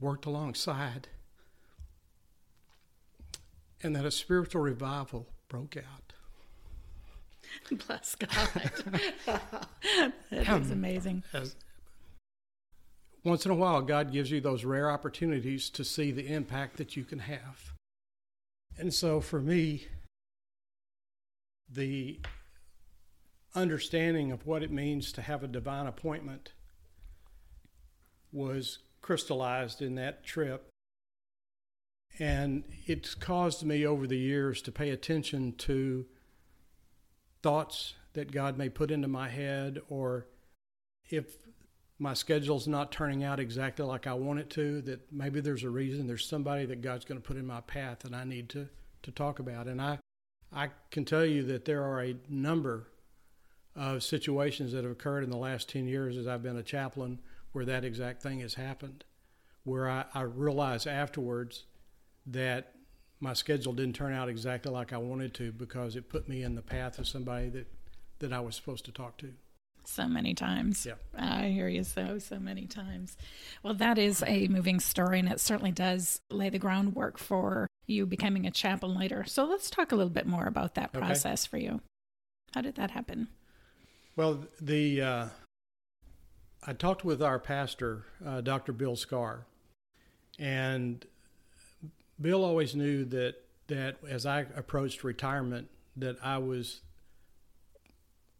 worked 0.00 0.26
alongside, 0.26 1.08
and 3.82 3.94
that 3.94 4.04
a 4.04 4.10
spiritual 4.10 4.62
revival 4.62 5.26
broke 5.48 5.76
out. 5.76 6.12
Bless 7.86 8.14
God. 8.14 8.30
that 10.30 10.60
is 10.60 10.70
amazing. 10.70 11.22
As, 11.32 11.56
once 13.24 13.44
in 13.44 13.50
a 13.50 13.54
while, 13.54 13.80
God 13.82 14.12
gives 14.12 14.30
you 14.30 14.40
those 14.40 14.64
rare 14.64 14.90
opportunities 14.90 15.70
to 15.70 15.84
see 15.84 16.10
the 16.10 16.32
impact 16.32 16.76
that 16.76 16.96
you 16.96 17.04
can 17.04 17.20
have. 17.20 17.75
And 18.78 18.92
so 18.92 19.20
for 19.20 19.40
me, 19.40 19.86
the 21.68 22.20
understanding 23.54 24.32
of 24.32 24.46
what 24.46 24.62
it 24.62 24.70
means 24.70 25.12
to 25.12 25.22
have 25.22 25.42
a 25.42 25.48
divine 25.48 25.86
appointment 25.86 26.52
was 28.32 28.78
crystallized 29.00 29.80
in 29.80 29.94
that 29.94 30.24
trip. 30.24 30.68
And 32.18 32.64
it's 32.86 33.14
caused 33.14 33.64
me 33.64 33.86
over 33.86 34.06
the 34.06 34.18
years 34.18 34.62
to 34.62 34.72
pay 34.72 34.90
attention 34.90 35.54
to 35.58 36.06
thoughts 37.42 37.94
that 38.12 38.32
God 38.32 38.56
may 38.56 38.68
put 38.68 38.90
into 38.90 39.08
my 39.08 39.28
head, 39.28 39.80
or 39.88 40.26
if 41.08 41.36
my 41.98 42.14
schedule's 42.14 42.68
not 42.68 42.92
turning 42.92 43.24
out 43.24 43.40
exactly 43.40 43.84
like 43.84 44.06
I 44.06 44.12
want 44.14 44.38
it 44.38 44.50
to, 44.50 44.82
that 44.82 45.10
maybe 45.10 45.40
there's 45.40 45.64
a 45.64 45.70
reason, 45.70 46.06
there's 46.06 46.26
somebody 46.26 46.66
that 46.66 46.82
God's 46.82 47.04
going 47.04 47.20
to 47.20 47.26
put 47.26 47.36
in 47.36 47.46
my 47.46 47.62
path 47.62 48.00
that 48.00 48.12
I 48.12 48.24
need 48.24 48.48
to, 48.50 48.68
to 49.02 49.10
talk 49.10 49.38
about. 49.38 49.66
And 49.66 49.80
I, 49.80 49.98
I 50.52 50.70
can 50.90 51.04
tell 51.04 51.24
you 51.24 51.42
that 51.44 51.64
there 51.64 51.82
are 51.82 52.02
a 52.02 52.16
number 52.28 52.88
of 53.74 54.02
situations 54.02 54.72
that 54.72 54.84
have 54.84 54.92
occurred 54.92 55.24
in 55.24 55.30
the 55.30 55.36
last 55.36 55.68
10 55.70 55.86
years 55.86 56.16
as 56.16 56.26
I've 56.26 56.42
been 56.42 56.56
a 56.56 56.62
chaplain 56.62 57.20
where 57.52 57.64
that 57.64 57.84
exact 57.84 58.22
thing 58.22 58.40
has 58.40 58.54
happened, 58.54 59.04
where 59.64 59.88
I, 59.88 60.04
I 60.12 60.22
realize 60.22 60.86
afterwards 60.86 61.64
that 62.26 62.74
my 63.20 63.32
schedule 63.32 63.72
didn't 63.72 63.96
turn 63.96 64.12
out 64.12 64.28
exactly 64.28 64.70
like 64.70 64.92
I 64.92 64.98
wanted 64.98 65.32
to 65.34 65.52
because 65.52 65.96
it 65.96 66.10
put 66.10 66.28
me 66.28 66.42
in 66.42 66.54
the 66.54 66.62
path 66.62 66.98
of 66.98 67.08
somebody 67.08 67.48
that, 67.50 67.66
that 68.18 68.32
I 68.32 68.40
was 68.40 68.54
supposed 68.54 68.84
to 68.86 68.92
talk 68.92 69.16
to. 69.18 69.32
So 69.86 70.08
many 70.08 70.34
times. 70.34 70.84
Yeah. 70.84 70.94
I 71.16 71.48
hear 71.48 71.68
you 71.68 71.84
so, 71.84 72.18
so 72.18 72.38
many 72.38 72.66
times. 72.66 73.16
Well, 73.62 73.74
that 73.74 73.98
is 73.98 74.22
a 74.26 74.48
moving 74.48 74.80
story, 74.80 75.20
and 75.20 75.28
it 75.28 75.40
certainly 75.40 75.70
does 75.70 76.20
lay 76.28 76.50
the 76.50 76.58
groundwork 76.58 77.18
for 77.18 77.68
you 77.86 78.04
becoming 78.04 78.46
a 78.46 78.50
chaplain 78.50 78.98
later. 78.98 79.24
So 79.24 79.44
let's 79.44 79.70
talk 79.70 79.92
a 79.92 79.96
little 79.96 80.10
bit 80.10 80.26
more 80.26 80.46
about 80.46 80.74
that 80.74 80.92
process 80.92 81.44
okay. 81.44 81.50
for 81.50 81.58
you. 81.58 81.80
How 82.54 82.62
did 82.62 82.74
that 82.76 82.90
happen? 82.90 83.28
Well, 84.16 84.46
the 84.60 85.02
uh, 85.02 85.28
I 86.66 86.72
talked 86.72 87.04
with 87.04 87.22
our 87.22 87.38
pastor, 87.38 88.04
uh, 88.24 88.40
Dr. 88.40 88.72
Bill 88.72 88.96
Scar, 88.96 89.46
and 90.38 91.04
Bill 92.20 92.44
always 92.44 92.74
knew 92.74 93.04
that 93.04 93.36
that 93.68 93.98
as 94.08 94.26
I 94.26 94.46
approached 94.56 95.04
retirement, 95.04 95.68
that 95.96 96.16
I 96.22 96.38
was 96.38 96.80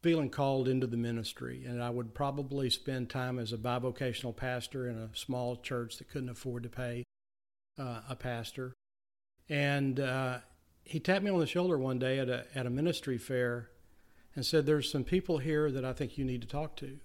feeling 0.06 0.30
called 0.30 0.68
into 0.68 0.86
the 0.86 0.96
ministry, 0.96 1.64
and 1.66 1.82
I 1.82 1.90
would 1.90 2.14
probably 2.14 2.70
spend 2.70 3.10
time 3.10 3.40
as 3.40 3.52
a 3.52 3.56
bivocational 3.56 4.36
pastor 4.36 4.88
in 4.88 4.96
a 4.96 5.10
small 5.14 5.56
church 5.56 5.96
that 5.96 6.08
couldn't 6.08 6.28
afford 6.28 6.62
to 6.62 6.68
pay 6.68 7.02
uh, 7.76 8.02
a 8.08 8.14
pastor. 8.14 8.72
And 9.48 9.98
uh, 9.98 10.38
he 10.84 11.00
tapped 11.00 11.24
me 11.24 11.30
on 11.32 11.40
the 11.40 11.46
shoulder 11.48 11.76
one 11.76 11.98
day 11.98 12.20
at 12.20 12.28
a, 12.28 12.44
at 12.54 12.66
a 12.66 12.70
ministry 12.70 13.18
fair 13.18 13.70
and 14.36 14.46
said, 14.46 14.64
There's 14.64 14.92
some 14.92 15.02
people 15.02 15.38
here 15.38 15.72
that 15.72 15.84
I 15.84 15.92
think 15.92 16.16
you 16.16 16.24
need 16.24 16.42
to 16.42 16.48
talk 16.48 16.76
to. 16.76 17.00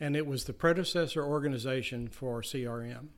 And 0.00 0.16
it 0.16 0.26
was 0.26 0.44
the 0.44 0.54
predecessor 0.54 1.22
organization 1.22 2.08
for 2.08 2.40
CRM. 2.40 3.08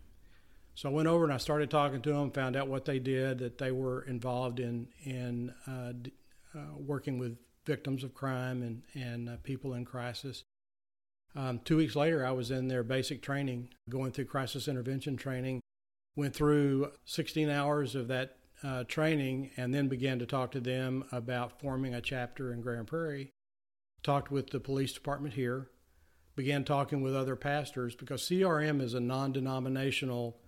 So 0.74 0.88
I 0.88 0.92
went 0.92 1.06
over 1.06 1.22
and 1.22 1.32
I 1.32 1.36
started 1.36 1.70
talking 1.70 2.02
to 2.02 2.12
them, 2.14 2.32
found 2.32 2.56
out 2.56 2.66
what 2.66 2.84
they 2.84 2.98
did, 2.98 3.38
that 3.38 3.58
they 3.58 3.70
were 3.70 4.02
involved 4.02 4.58
in, 4.58 4.88
in 5.04 5.54
uh, 5.68 5.92
uh, 6.58 6.62
working 6.76 7.20
with 7.20 7.36
victims 7.64 8.04
of 8.04 8.14
crime 8.14 8.62
and, 8.62 8.82
and 8.94 9.28
uh, 9.28 9.36
people 9.42 9.74
in 9.74 9.84
crisis. 9.84 10.42
Um, 11.34 11.60
two 11.64 11.76
weeks 11.76 11.96
later, 11.96 12.26
I 12.26 12.32
was 12.32 12.50
in 12.50 12.68
their 12.68 12.82
basic 12.82 13.22
training, 13.22 13.70
going 13.88 14.12
through 14.12 14.26
crisis 14.26 14.68
intervention 14.68 15.16
training. 15.16 15.60
Went 16.14 16.34
through 16.34 16.92
16 17.06 17.48
hours 17.48 17.94
of 17.94 18.08
that 18.08 18.36
uh, 18.62 18.84
training 18.84 19.50
and 19.56 19.74
then 19.74 19.88
began 19.88 20.18
to 20.18 20.26
talk 20.26 20.52
to 20.52 20.60
them 20.60 21.04
about 21.10 21.60
forming 21.60 21.94
a 21.94 22.00
chapter 22.00 22.52
in 22.52 22.60
Grand 22.60 22.86
Prairie. 22.86 23.30
Talked 24.02 24.30
with 24.30 24.50
the 24.50 24.60
police 24.60 24.92
department 24.92 25.34
here, 25.34 25.70
began 26.36 26.64
talking 26.64 27.02
with 27.02 27.14
other 27.14 27.36
pastors 27.36 27.94
because 27.94 28.22
CRM 28.22 28.80
is 28.80 28.94
a 28.94 29.00
non 29.00 29.32
denominational. 29.32 30.38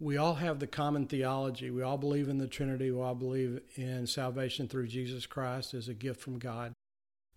We 0.00 0.16
all 0.16 0.34
have 0.34 0.60
the 0.60 0.66
common 0.68 1.06
theology. 1.06 1.70
We 1.70 1.82
all 1.82 1.98
believe 1.98 2.28
in 2.28 2.38
the 2.38 2.46
Trinity. 2.46 2.90
We 2.90 3.00
all 3.00 3.16
believe 3.16 3.60
in 3.74 4.06
salvation 4.06 4.68
through 4.68 4.86
Jesus 4.86 5.26
Christ 5.26 5.74
as 5.74 5.88
a 5.88 5.94
gift 5.94 6.20
from 6.20 6.38
God. 6.38 6.72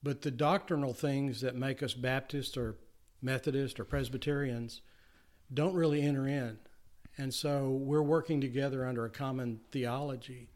But 0.03 0.21
the 0.21 0.31
doctrinal 0.31 0.93
things 0.93 1.41
that 1.41 1.55
make 1.55 1.81
us 1.81 1.93
Baptist 1.93 2.57
or 2.57 2.77
Methodist 3.21 3.79
or 3.79 3.85
Presbyterians 3.85 4.81
don't 5.51 5.73
really 5.73 6.01
enter 6.01 6.27
in. 6.27 6.59
And 7.17 7.33
so 7.33 7.69
we're 7.69 8.01
working 8.01 8.41
together 8.41 8.85
under 8.85 9.05
a 9.05 9.09
common 9.09 9.61
theology. 9.71 10.49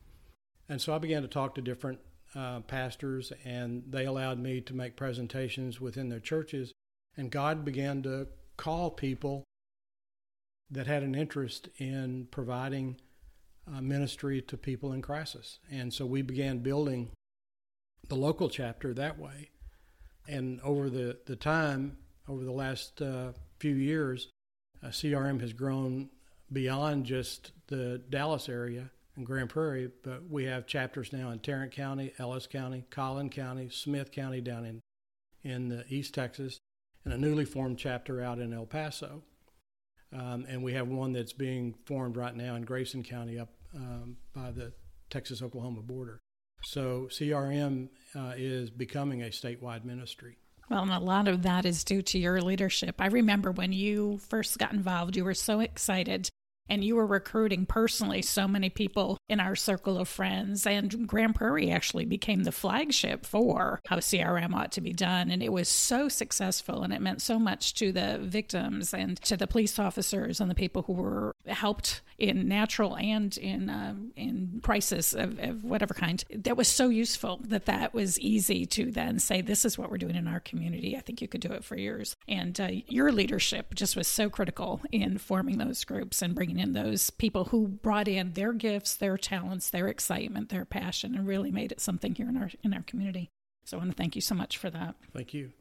And 0.70 0.82
so 0.82 0.94
I 0.94 1.00
began 1.00 1.22
to 1.24 1.28
talk 1.28 1.56
to 1.56 1.62
different 1.62 2.00
uh, 2.36 2.62
pastors, 2.62 3.32
and 3.44 3.84
they 3.88 4.06
allowed 4.06 4.40
me 4.40 4.62
to 4.62 4.74
make 4.74 4.96
presentations 4.96 5.82
within 5.82 6.10
their 6.10 6.20
churches. 6.20 6.72
And 7.18 7.32
God 7.32 7.66
began 7.66 8.04
to 8.04 8.28
call 8.58 8.90
people 8.92 9.44
that 10.72 10.88
had 10.88 11.04
an 11.04 11.16
interest 11.16 11.70
in 11.78 12.28
providing 12.32 12.98
uh, 13.68 13.82
ministry 13.82 14.42
to 14.42 14.58
people 14.58 14.94
in 14.94 15.02
crisis. 15.02 15.60
And 15.72 15.94
so 15.94 16.06
we 16.06 16.22
began 16.22 16.60
building 16.60 17.12
the 18.08 18.16
local 18.16 18.50
chapter 18.50 18.94
that 18.94 19.18
way. 19.18 19.50
And 20.28 20.60
over 20.62 20.90
the, 20.90 21.18
the 21.26 21.36
time, 21.36 21.98
over 22.28 22.44
the 22.44 22.52
last 22.52 23.02
uh, 23.02 23.34
few 23.60 23.76
years, 23.76 24.30
uh, 24.84 24.88
CRM 24.88 25.40
has 25.42 25.54
grown 25.54 26.10
beyond 26.52 27.06
just 27.06 27.52
the 27.68 28.02
Dallas 28.10 28.50
area 28.50 28.92
and 29.16 29.26
Grand 29.26 29.50
Prairie, 29.50 29.92
but 30.04 30.30
we 30.30 30.46
have 30.46 30.68
chapters 30.68 31.14
now 31.14 31.30
in 31.30 31.40
Tarrant 31.40 31.72
County, 31.72 32.14
Ellis 32.20 32.48
County, 32.48 32.86
Collin 32.90 33.30
County, 33.30 33.70
Smith 33.70 34.12
County 34.12 34.42
down 34.42 34.66
in 34.66 34.82
in 35.46 35.70
the 35.70 35.86
East 35.90 36.16
Texas, 36.16 36.58
and 37.06 37.14
a 37.14 37.18
newly 37.18 37.46
formed 37.46 37.78
chapter 37.78 38.20
out 38.20 38.40
in 38.40 38.52
El 38.52 38.66
Paso. 38.66 39.22
Um, 40.18 40.46
and 40.48 40.64
we 40.64 40.74
have 40.74 40.88
one 40.88 41.12
that's 41.12 41.34
being 41.34 41.76
formed 41.86 42.16
right 42.16 42.36
now 42.36 42.56
in 42.56 42.64
Grayson 42.64 43.04
County 43.04 43.38
up 43.38 43.50
um, 43.76 44.18
by 44.34 44.52
the 44.52 44.72
Texas 45.10 45.42
Oklahoma 45.42 45.82
border. 45.82 46.20
So 46.64 47.08
CRM 47.12 47.90
uh, 48.16 48.34
is 48.38 48.70
becoming 48.70 49.24
a 49.24 49.28
statewide 49.28 49.84
ministry. 49.84 50.38
Well, 50.70 50.84
and 50.84 50.92
a 50.92 51.00
lot 51.00 51.28
of 51.28 51.44
that 51.44 51.66
is 51.66 51.84
due 51.84 52.02
to 52.04 52.18
your 52.18 52.42
leadership. 52.42 52.96
I 53.00 53.08
remember 53.08 53.52
when 53.52 53.72
you 53.72 54.20
first 54.30 54.58
got 54.58 54.74
involved, 54.74 55.16
you 55.16 55.24
were 55.24 55.36
so 55.36 55.60
excited 55.60 56.30
and 56.68 56.84
you 56.84 56.96
were 56.96 57.06
recruiting 57.06 57.66
personally 57.66 58.22
so 58.24 58.48
many 58.48 58.70
people 58.70 59.18
in 59.28 59.40
our 59.40 59.56
circle 59.56 59.98
of 59.98 60.08
friends. 60.08 60.68
And 60.68 61.08
Grand 61.08 61.36
Prairie 61.36 61.72
actually 61.72 62.06
became 62.06 62.44
the 62.44 62.52
flagship 62.52 63.26
for 63.26 63.82
how 63.88 63.98
CRM 63.98 64.54
ought 64.54 64.72
to 64.74 64.82
be 64.82 64.94
done. 64.94 65.32
And 65.32 65.42
it 65.42 65.52
was 65.52 65.68
so 65.68 66.08
successful 66.10 66.84
and 66.84 66.94
it 66.94 67.02
meant 67.02 67.22
so 67.22 67.40
much 67.40 67.74
to 67.76 67.92
the 67.92 68.20
victims 68.22 68.94
and 68.94 69.20
to 69.24 69.36
the 69.36 69.48
police 69.48 69.80
officers 69.80 70.40
and 70.40 70.50
the 70.50 70.56
people 70.56 70.84
who 70.84 70.94
were 70.94 71.36
helped 71.48 72.02
in 72.18 72.48
natural 72.48 72.96
and 72.98 73.38
in 73.38 73.70
uh, 73.70 73.94
in 74.16 74.60
crisis 74.64 75.14
of, 75.14 75.38
of 75.40 75.64
whatever 75.64 75.94
kind. 75.94 76.24
That 76.30 76.56
was 76.56 76.68
so 76.68 76.90
useful 76.90 77.42
that 77.46 77.66
that 77.66 77.94
was 77.94 78.20
easy 78.20 78.66
to 78.68 78.92
then 78.92 79.20
say, 79.20 79.42
this 79.42 79.66
is 79.66 79.78
what 79.78 79.92
we're 79.92 79.98
doing 79.98 80.16
in 80.16 80.28
our 80.28 80.40
community. 80.40 80.96
I 80.96 81.02
think 81.02 81.22
you 81.22 81.28
could 81.28 81.42
do 81.42 81.52
it 81.52 81.64
for 81.64 81.78
years. 81.78 82.16
And 82.28 82.60
uh, 82.60 82.70
your 82.88 83.12
leadership 83.12 83.74
just 83.76 83.96
was 83.96 84.08
so 84.08 84.30
critical 84.30 84.82
in 84.92 85.18
forming 85.18 85.58
those 85.58 85.84
groups 85.84 86.22
and 86.22 86.36
bringing 86.36 86.60
in 86.60 86.74
those 86.74 87.10
people 87.10 87.46
who 87.46 87.68
brought 87.68 88.08
in 88.08 88.34
their 88.34 88.54
gifts, 88.54 88.96
their 88.96 89.15
talents, 89.18 89.70
their 89.70 89.88
excitement, 89.88 90.50
their 90.50 90.66
passion, 90.66 91.16
and 91.16 91.28
really 91.28 91.52
made 91.52 91.72
it 91.72 91.82
something 91.82 92.16
here 92.16 92.30
in 92.30 92.38
our 92.38 92.52
in 92.64 92.74
our 92.74 92.84
community. 92.84 93.30
So 93.66 93.78
I 93.78 93.80
want 93.80 93.92
to 93.92 93.98
thank 93.98 94.16
you 94.16 94.22
so 94.22 94.36
much 94.36 94.58
for 94.58 94.70
that. 94.70 94.96
Thank 95.14 95.34
you. 95.34 95.52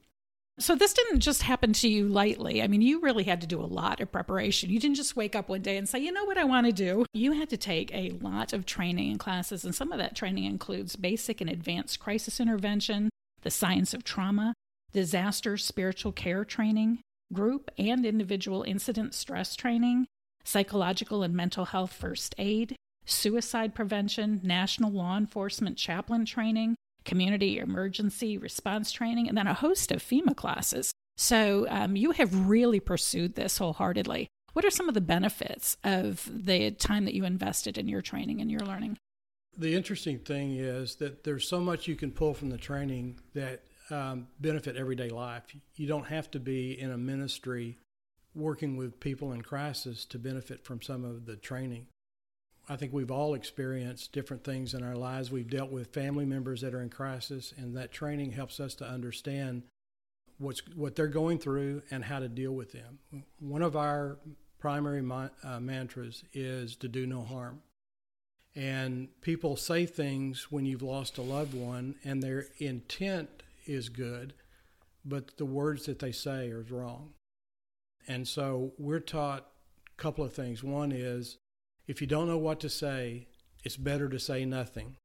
So 0.59 0.77
this 0.77 0.93
didn't 0.93 1.19
just 1.21 1.43
happen 1.43 1.73
to 1.73 1.89
you 1.89 2.07
lightly. 2.07 2.63
I 2.63 2.69
mean, 2.69 2.81
you 2.81 3.01
really 3.01 3.25
had 3.25 3.41
to 3.41 3.47
do 3.47 3.61
a 3.61 3.67
lot 3.67 4.01
of 4.01 4.13
preparation. 4.13 4.71
You 4.71 4.79
didn't 4.79 4.97
just 4.97 5.17
wake 5.17 5.35
up 5.35 5.49
one 5.49 5.63
day 5.63 5.77
and 5.77 5.89
say, 5.89 5.99
"You 5.99 6.13
know 6.13 6.25
what 6.25 6.39
I 6.39 6.45
want 6.45 6.67
to 6.67 6.73
do." 6.73 7.07
You 7.13 7.33
had 7.33 7.51
to 7.51 7.57
take 7.57 7.93
a 7.93 8.11
lot 8.21 8.53
of 8.53 8.65
training 8.65 9.11
and 9.11 9.19
classes, 9.19 9.65
and 9.65 9.75
some 9.75 9.91
of 9.91 9.99
that 9.99 10.15
training 10.15 10.45
includes 10.45 10.95
basic 10.95 11.41
and 11.41 11.51
advanced 11.51 11.99
crisis 11.99 12.39
intervention, 12.39 13.11
the 13.43 13.51
science 13.51 13.95
of 13.95 14.05
trauma, 14.05 14.55
disaster 14.93 15.57
spiritual 15.57 16.13
care 16.13 16.45
training, 16.45 17.01
group 17.33 17.69
and 17.77 18.07
individual 18.07 18.63
incident 18.63 19.13
stress 19.13 19.57
training, 19.57 20.07
psychological 20.45 21.25
and 21.25 21.35
mental 21.35 21.65
health 21.65 21.93
first 21.93 22.35
aid, 22.39 22.77
suicide 23.05 23.75
prevention, 23.75 24.41
national 24.43 24.91
law 24.91 25.17
enforcement 25.17 25.77
chaplain 25.77 26.25
training, 26.25 26.77
community 27.05 27.59
emergency 27.59 28.39
response 28.39 28.91
training, 28.91 29.29
and 29.29 29.37
then 29.37 29.47
a 29.47 29.55
host 29.55 29.93
of 29.93 30.03
FEMA 30.03 30.35
classes. 30.35 30.93
So 31.17 31.67
um, 31.69 31.97
you 31.97 32.13
have 32.13 32.49
really 32.49 32.81
pursued 32.81 33.35
this 33.35 33.59
wholeheartedly. 33.59 34.29
What 34.53 34.65
are 34.65 34.71
some 34.71 34.89
of 34.89 34.95
the 34.95 35.01
benefits 35.01 35.77
of 35.85 36.29
the 36.33 36.71
time 36.71 37.05
that 37.05 37.15
you 37.15 37.25
invested 37.25 37.77
in 37.77 37.89
your 37.89 38.03
training 38.03 38.41
and 38.41 38.51
your 38.51 38.61
learning? 38.61 38.99
The 39.57 39.75
interesting 39.75 40.19
thing 40.19 40.57
is 40.57 40.97
that 40.97 41.25
there's 41.25 41.49
so 41.49 41.61
much 41.61 41.87
you 41.87 41.97
can 41.97 42.11
pull 42.11 42.35
from 42.35 42.51
the 42.51 42.59
training 42.59 43.21
that 43.35 43.63
um, 43.91 44.29
benefit 44.41 44.77
everyday 44.77 45.11
life. 45.11 45.45
You 45.77 45.87
don't 45.87 46.07
have 46.07 46.31
to 46.33 46.41
be 46.41 46.79
in 46.81 46.91
a 46.91 46.99
ministry 46.99 47.79
working 48.35 48.77
with 48.77 48.99
people 48.99 49.33
in 49.33 49.43
crisis 49.43 50.05
to 50.07 50.19
benefit 50.19 50.65
from 50.65 50.83
some 50.83 51.05
of 51.05 51.27
the 51.27 51.37
training. 51.37 51.87
I 52.69 52.77
think 52.77 52.93
we've 52.93 53.11
all 53.11 53.35
experienced 53.35 54.13
different 54.13 54.43
things 54.43 54.73
in 54.73 54.83
our 54.83 54.97
lives. 54.97 55.31
We've 55.31 55.49
dealt 55.49 55.71
with 55.71 55.93
family 55.93 56.25
members 56.25 56.63
that 56.63 56.75
are 56.75 56.83
in 56.83 56.89
crisis, 56.89 57.53
and 57.57 57.77
that 57.77 57.93
training 57.93 58.33
helps 58.33 58.59
us 58.59 58.75
to 58.77 58.87
understand 58.87 59.65
what's 60.39 60.63
what 60.75 60.97
they're 60.97 61.07
going 61.07 61.39
through 61.39 61.83
and 61.91 62.05
how 62.05 62.19
to 62.19 62.29
deal 62.29 62.53
with 62.53 62.73
them. 62.73 62.99
One 63.39 63.63
of 63.63 63.77
our 63.77 64.19
primary 64.59 65.03
ma- 65.03 65.29
uh, 65.43 65.61
mantras 65.61 66.25
is 66.33 66.75
to 66.77 66.89
do 66.89 67.07
no 67.07 67.23
harm. 67.23 67.61
And 68.57 69.09
people 69.21 69.57
say 69.57 69.85
things 69.85 70.51
when 70.51 70.65
you've 70.65 70.83
lost 70.83 71.19
a 71.19 71.23
loved 71.23 71.55
one, 71.55 71.97
and 72.05 72.23
their 72.23 72.47
intent 72.59 73.29
is 73.67 73.89
good, 73.89 74.33
but 75.05 75.37
the 75.37 75.45
words 75.45 75.87
that 75.87 75.99
they 75.99 76.13
say 76.13 76.51
are 76.51 76.65
wrong. 76.71 77.15
And 78.07 78.29
so 78.29 78.73
we're 78.79 79.01
taught 79.01 79.49
a 79.87 80.01
couple 80.01 80.25
of 80.25 80.33
things. 80.33 80.63
One 80.63 80.93
is 80.93 81.37
if 81.87 82.01
you 82.01 82.07
don't 82.07 82.29
know 82.29 82.39
what 82.39 82.61
to 82.61 82.69
say, 82.69 83.29
it's 83.63 83.77
better 83.77 84.09
to 84.09 84.19
say 84.19 84.45
nothing. 84.45 84.97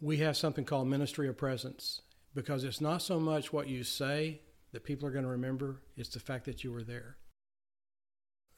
We 0.00 0.18
have 0.18 0.36
something 0.36 0.64
called 0.64 0.88
ministry 0.88 1.28
of 1.28 1.36
presence 1.36 2.02
because 2.34 2.64
it's 2.64 2.80
not 2.80 3.02
so 3.02 3.18
much 3.18 3.52
what 3.52 3.68
you 3.68 3.82
say 3.82 4.40
that 4.72 4.84
people 4.84 5.08
are 5.08 5.12
going 5.12 5.24
to 5.24 5.30
remember, 5.30 5.80
it's 5.96 6.10
the 6.10 6.20
fact 6.20 6.44
that 6.44 6.62
you 6.62 6.70
were 6.70 6.82
there. 6.82 7.16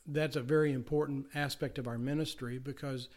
That's 0.07 0.37
a 0.37 0.43
very 0.43 0.73
important 0.73 1.27
aspect 1.35 1.79
of 1.79 1.87
our 1.87 1.99
ministry 1.99 2.59
because 2.59 3.09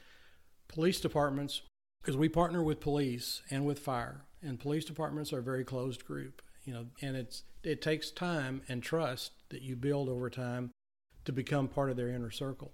police 0.67 0.99
departments, 0.99 1.61
because 2.01 2.17
we 2.17 2.29
partner 2.29 2.61
with 2.61 2.79
police 2.79 3.41
and 3.49 3.65
with 3.65 3.79
fire, 3.79 4.25
and 4.43 4.59
police 4.59 4.85
departments 4.85 5.31
are 5.31 5.39
a 5.39 5.43
very 5.43 5.63
closed 5.63 6.05
group, 6.05 6.41
you 6.63 6.73
know, 6.73 6.87
and 7.01 7.15
it's 7.15 7.43
it 7.63 7.81
takes 7.81 8.11
time 8.11 8.61
and 8.67 8.83
trust 8.83 9.31
that 9.49 9.61
you 9.61 9.75
build 9.75 10.09
over 10.09 10.29
time 10.29 10.71
to 11.25 11.31
become 11.31 11.67
part 11.67 11.89
of 11.89 11.97
their 11.97 12.09
inner 12.09 12.31
circle. 12.31 12.73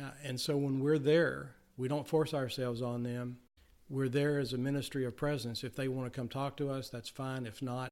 Uh, 0.00 0.10
and 0.24 0.40
so 0.40 0.56
when 0.56 0.80
we're 0.80 0.98
there, 0.98 1.54
we 1.76 1.88
don't 1.88 2.08
force 2.08 2.34
ourselves 2.34 2.82
on 2.82 3.02
them. 3.02 3.38
We're 3.88 4.08
there 4.08 4.38
as 4.38 4.52
a 4.52 4.58
ministry 4.58 5.04
of 5.04 5.16
presence. 5.16 5.64
If 5.64 5.76
they 5.76 5.88
want 5.88 6.10
to 6.10 6.16
come 6.16 6.28
talk 6.28 6.56
to 6.56 6.70
us, 6.70 6.88
that's 6.88 7.08
fine. 7.08 7.46
If 7.46 7.60
not, 7.60 7.88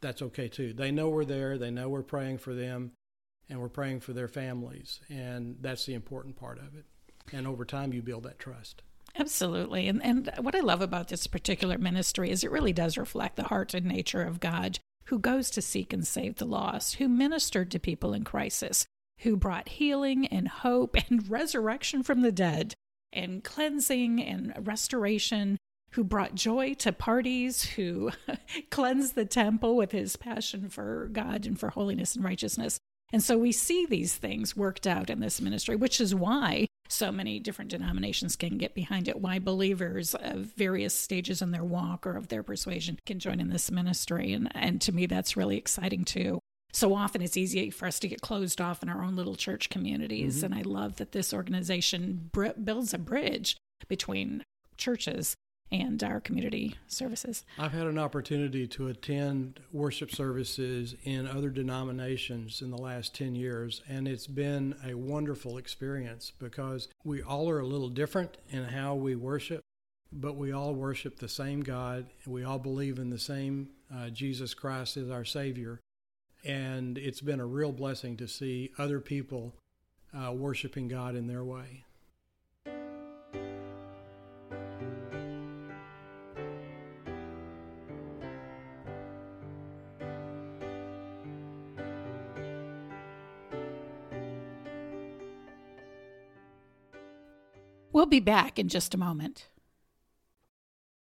that's 0.00 0.22
okay 0.22 0.48
too. 0.48 0.72
They 0.72 0.90
know 0.90 1.08
we're 1.08 1.24
there, 1.24 1.58
they 1.58 1.70
know 1.70 1.88
we're 1.88 2.02
praying 2.02 2.38
for 2.38 2.54
them, 2.54 2.92
and 3.48 3.60
we're 3.60 3.68
praying 3.68 4.00
for 4.00 4.12
their 4.12 4.28
families. 4.28 5.00
And 5.08 5.56
that's 5.60 5.86
the 5.86 5.94
important 5.94 6.36
part 6.36 6.58
of 6.58 6.74
it. 6.76 6.84
And 7.32 7.46
over 7.46 7.64
time, 7.64 7.92
you 7.92 8.02
build 8.02 8.24
that 8.24 8.38
trust. 8.38 8.82
Absolutely. 9.18 9.88
And, 9.88 10.02
and 10.04 10.30
what 10.38 10.54
I 10.54 10.60
love 10.60 10.80
about 10.80 11.08
this 11.08 11.26
particular 11.26 11.78
ministry 11.78 12.30
is 12.30 12.44
it 12.44 12.50
really 12.50 12.72
does 12.72 12.98
reflect 12.98 13.36
the 13.36 13.44
heart 13.44 13.74
and 13.74 13.86
nature 13.86 14.22
of 14.22 14.40
God 14.40 14.78
who 15.04 15.18
goes 15.18 15.50
to 15.50 15.62
seek 15.62 15.92
and 15.92 16.06
save 16.06 16.36
the 16.36 16.44
lost, 16.44 16.96
who 16.96 17.08
ministered 17.08 17.70
to 17.70 17.78
people 17.78 18.12
in 18.12 18.24
crisis, 18.24 18.86
who 19.20 19.36
brought 19.36 19.68
healing 19.68 20.26
and 20.26 20.48
hope 20.48 20.96
and 21.08 21.28
resurrection 21.28 22.02
from 22.02 22.22
the 22.22 22.32
dead. 22.32 22.74
and 23.12 23.42
cleansing 23.42 24.22
and 24.22 24.52
restoration, 24.66 25.56
who 25.92 26.04
brought 26.04 26.34
joy 26.34 26.74
to 26.74 26.92
parties, 26.92 27.64
who 27.70 28.10
cleansed 28.70 29.14
the 29.14 29.24
temple 29.24 29.76
with 29.76 29.92
his 29.92 30.16
passion 30.16 30.68
for 30.68 31.08
God 31.10 31.46
and 31.46 31.58
for 31.58 31.70
holiness 31.70 32.14
and 32.14 32.22
righteousness. 32.22 32.78
And 33.10 33.22
so 33.22 33.38
we 33.38 33.52
see 33.52 33.86
these 33.86 34.14
things 34.14 34.54
worked 34.54 34.86
out 34.86 35.08
in 35.08 35.20
this 35.20 35.40
ministry, 35.40 35.76
which 35.76 36.00
is 36.00 36.14
why 36.14 36.66
so 36.90 37.10
many 37.10 37.38
different 37.40 37.70
denominations 37.70 38.36
can 38.36 38.58
get 38.58 38.74
behind 38.74 39.08
it, 39.08 39.20
why 39.20 39.38
believers 39.38 40.14
of 40.14 40.52
various 40.56 40.94
stages 40.94 41.40
in 41.40 41.50
their 41.50 41.64
walk 41.64 42.06
or 42.06 42.16
of 42.16 42.28
their 42.28 42.42
persuasion 42.42 42.98
can 43.06 43.18
join 43.18 43.40
in 43.40 43.48
this 43.48 43.70
ministry. 43.70 44.34
And, 44.34 44.50
and 44.54 44.80
to 44.82 44.92
me, 44.92 45.06
that's 45.06 45.36
really 45.36 45.56
exciting 45.56 46.04
too. 46.04 46.37
So 46.72 46.94
often 46.94 47.22
it's 47.22 47.36
easy 47.36 47.70
for 47.70 47.86
us 47.86 47.98
to 48.00 48.08
get 48.08 48.20
closed 48.20 48.60
off 48.60 48.82
in 48.82 48.88
our 48.88 49.02
own 49.02 49.16
little 49.16 49.36
church 49.36 49.70
communities. 49.70 50.36
Mm-hmm. 50.36 50.44
And 50.46 50.54
I 50.54 50.62
love 50.62 50.96
that 50.96 51.12
this 51.12 51.32
organization 51.32 52.30
br- 52.32 52.48
builds 52.62 52.92
a 52.92 52.98
bridge 52.98 53.56
between 53.88 54.44
churches 54.76 55.34
and 55.70 56.02
our 56.02 56.20
community 56.20 56.76
services. 56.86 57.44
I've 57.58 57.72
had 57.72 57.86
an 57.86 57.98
opportunity 57.98 58.66
to 58.68 58.88
attend 58.88 59.60
worship 59.72 60.10
services 60.10 60.94
in 61.04 61.26
other 61.26 61.50
denominations 61.50 62.62
in 62.62 62.70
the 62.70 62.78
last 62.78 63.14
10 63.14 63.34
years, 63.34 63.82
and 63.88 64.08
it's 64.08 64.26
been 64.26 64.74
a 64.86 64.94
wonderful 64.94 65.58
experience 65.58 66.32
because 66.38 66.88
we 67.04 67.22
all 67.22 67.50
are 67.50 67.60
a 67.60 67.66
little 67.66 67.90
different 67.90 68.38
in 68.50 68.64
how 68.64 68.94
we 68.94 69.14
worship, 69.14 69.62
but 70.10 70.36
we 70.36 70.52
all 70.52 70.74
worship 70.74 71.18
the 71.18 71.28
same 71.28 71.60
God, 71.60 72.06
we 72.26 72.44
all 72.44 72.58
believe 72.58 72.98
in 72.98 73.10
the 73.10 73.18
same 73.18 73.68
uh, 73.94 74.08
Jesus 74.08 74.54
Christ 74.54 74.96
as 74.96 75.10
our 75.10 75.24
Savior. 75.24 75.80
And 76.44 76.96
it's 76.96 77.20
been 77.20 77.40
a 77.40 77.46
real 77.46 77.72
blessing 77.72 78.16
to 78.18 78.28
see 78.28 78.70
other 78.78 79.00
people 79.00 79.54
uh, 80.16 80.32
worshiping 80.32 80.88
God 80.88 81.14
in 81.14 81.26
their 81.26 81.44
way. 81.44 81.84
We'll 97.98 98.06
be 98.06 98.20
back 98.20 98.60
in 98.60 98.68
just 98.68 98.94
a 98.94 98.98
moment. 98.98 99.48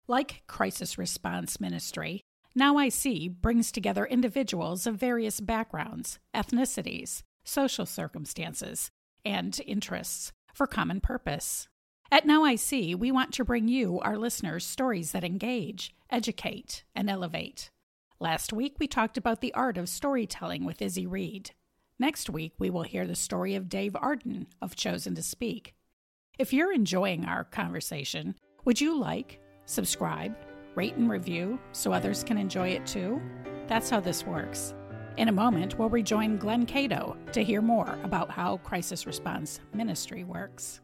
Like 0.08 0.44
Crisis 0.46 0.96
Response 0.98 1.60
Ministry, 1.60 2.24
Now 2.56 2.78
I 2.78 2.90
See 2.90 3.28
brings 3.30 3.72
together 3.72 4.06
individuals 4.06 4.86
of 4.86 4.96
various 4.96 5.40
backgrounds, 5.40 6.20
ethnicities, 6.36 7.24
social 7.44 7.88
circumstances, 7.88 8.92
and 9.26 9.60
interests 9.66 10.32
for 10.54 10.68
common 10.68 11.02
purpose. 11.02 11.68
At 12.12 12.28
Now 12.28 12.44
I 12.44 12.56
See, 12.56 12.94
we 12.94 13.12
want 13.12 13.32
to 13.34 13.44
bring 13.44 13.68
you, 13.68 14.00
our 14.02 14.18
listeners, 14.18 14.66
stories 14.66 15.14
that 15.14 15.24
engage, 15.24 15.96
educate, 16.12 16.84
and 16.94 17.10
elevate. 17.10 17.72
Last 18.20 18.54
week, 18.54 18.76
we 18.80 18.88
talked 18.88 19.18
about 19.18 19.42
the 19.42 19.54
art 19.56 19.80
of 19.80 19.90
storytelling 19.90 20.64
with 20.64 20.80
Izzy 20.80 21.08
Reed. 21.08 21.52
Next 21.98 22.30
week, 22.30 22.54
we 22.60 22.70
will 22.70 22.84
hear 22.84 23.08
the 23.08 23.16
story 23.16 23.56
of 23.56 23.68
Dave 23.68 23.96
Arden 23.96 24.46
of 24.62 24.76
Chosen 24.76 25.16
to 25.16 25.24
Speak. 25.24 25.74
If 26.38 26.54
you're 26.54 26.72
enjoying 26.72 27.26
our 27.26 27.44
conversation, 27.44 28.36
would 28.64 28.80
you 28.80 28.96
like, 28.96 29.40
subscribe, 29.66 30.36
rate, 30.76 30.96
and 30.96 31.10
review 31.10 31.60
so 31.72 31.92
others 31.92 32.24
can 32.24 32.38
enjoy 32.38 32.70
it 32.70 32.86
too? 32.86 33.22
That's 33.68 33.90
how 33.90 34.00
this 34.00 34.26
works. 34.26 34.74
In 35.18 35.28
a 35.28 35.32
moment, 35.32 35.78
we'll 35.78 35.90
rejoin 35.90 36.38
Glenn 36.38 36.66
Cato 36.66 37.16
to 37.34 37.44
hear 37.44 37.62
more 37.62 38.00
about 38.04 38.32
how 38.32 38.58
Crisis 38.58 39.06
Response 39.06 39.60
Ministry 39.74 40.24
works. 40.24 40.82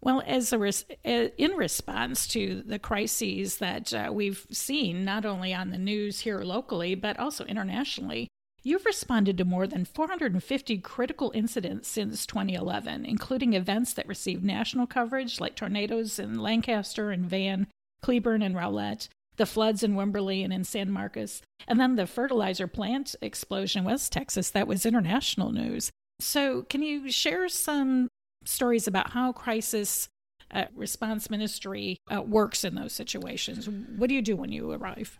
Well, 0.00 0.22
as 0.26 0.52
a 0.52 0.58
res- 0.58 0.84
in 1.02 1.52
response 1.52 2.26
to 2.28 2.62
the 2.66 2.78
crises 2.78 3.56
that 3.56 3.92
uh, 3.94 4.10
we've 4.12 4.46
seen, 4.50 5.02
not 5.02 5.24
only 5.24 5.54
on 5.54 5.70
the 5.70 5.78
news 5.78 6.20
here 6.20 6.40
locally, 6.40 6.94
but 6.94 7.18
also 7.18 7.44
internationally, 7.46 8.28
You've 8.66 8.86
responded 8.86 9.36
to 9.36 9.44
more 9.44 9.66
than 9.66 9.84
450 9.84 10.78
critical 10.78 11.30
incidents 11.34 11.86
since 11.86 12.24
2011, 12.24 13.04
including 13.04 13.52
events 13.52 13.92
that 13.92 14.08
received 14.08 14.42
national 14.42 14.86
coverage 14.86 15.38
like 15.38 15.54
tornadoes 15.54 16.18
in 16.18 16.38
Lancaster 16.38 17.10
and 17.10 17.26
Van, 17.26 17.66
Cleburne 18.00 18.40
and 18.40 18.54
Rowlett, 18.54 19.08
the 19.36 19.44
floods 19.44 19.82
in 19.82 19.96
Wimberley 19.96 20.42
and 20.42 20.50
in 20.50 20.64
San 20.64 20.90
Marcos, 20.90 21.42
and 21.68 21.78
then 21.78 21.96
the 21.96 22.06
fertilizer 22.06 22.66
plant 22.66 23.14
explosion 23.20 23.80
in 23.80 23.84
West 23.84 24.12
Texas 24.12 24.48
that 24.50 24.66
was 24.66 24.86
international 24.86 25.52
news. 25.52 25.90
So, 26.18 26.62
can 26.62 26.82
you 26.82 27.10
share 27.10 27.50
some 27.50 28.08
stories 28.46 28.86
about 28.86 29.10
how 29.10 29.32
crisis 29.32 30.08
uh, 30.50 30.66
response 30.74 31.28
ministry 31.28 31.98
uh, 32.10 32.22
works 32.22 32.64
in 32.64 32.76
those 32.76 32.94
situations? 32.94 33.68
What 33.68 34.08
do 34.08 34.14
you 34.14 34.22
do 34.22 34.36
when 34.36 34.52
you 34.52 34.70
arrive? 34.72 35.18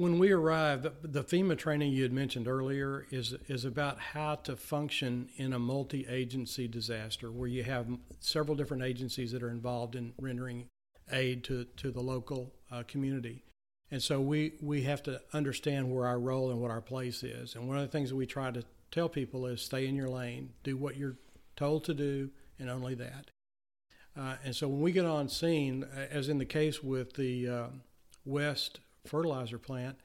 When 0.00 0.18
we 0.18 0.30
arrive, 0.30 0.90
the 1.02 1.22
FEMA 1.22 1.58
training 1.58 1.92
you 1.92 2.02
had 2.02 2.12
mentioned 2.12 2.48
earlier 2.48 3.06
is 3.10 3.34
is 3.48 3.66
about 3.66 4.00
how 4.00 4.34
to 4.34 4.56
function 4.56 5.28
in 5.36 5.52
a 5.52 5.58
multi-agency 5.58 6.66
disaster 6.66 7.30
where 7.30 7.48
you 7.48 7.62
have 7.64 7.86
several 8.18 8.56
different 8.56 8.82
agencies 8.82 9.30
that 9.32 9.42
are 9.42 9.50
involved 9.50 9.94
in 9.94 10.14
rendering 10.18 10.66
aid 11.12 11.44
to 11.44 11.64
to 11.76 11.90
the 11.90 12.00
local 12.00 12.54
uh, 12.72 12.82
community. 12.88 13.44
And 13.90 14.02
so 14.02 14.22
we 14.22 14.54
we 14.62 14.84
have 14.84 15.02
to 15.02 15.20
understand 15.34 15.94
where 15.94 16.06
our 16.06 16.18
role 16.18 16.50
and 16.50 16.62
what 16.62 16.70
our 16.70 16.80
place 16.80 17.22
is. 17.22 17.54
And 17.54 17.68
one 17.68 17.76
of 17.76 17.82
the 17.82 17.92
things 17.92 18.08
that 18.08 18.16
we 18.16 18.24
try 18.24 18.50
to 18.50 18.64
tell 18.90 19.10
people 19.10 19.44
is 19.44 19.60
stay 19.60 19.86
in 19.86 19.96
your 19.96 20.08
lane, 20.08 20.54
do 20.62 20.78
what 20.78 20.96
you're 20.96 21.18
told 21.56 21.84
to 21.84 21.92
do, 21.92 22.30
and 22.58 22.70
only 22.70 22.94
that. 22.94 23.30
Uh, 24.16 24.36
and 24.46 24.56
so 24.56 24.66
when 24.66 24.80
we 24.80 24.92
get 24.92 25.04
on 25.04 25.28
scene, 25.28 25.84
as 26.10 26.30
in 26.30 26.38
the 26.38 26.46
case 26.46 26.82
with 26.82 27.12
the 27.16 27.46
uh, 27.46 27.66
West 28.24 28.80
fertilizer 29.06 29.58
plant, 29.58 29.96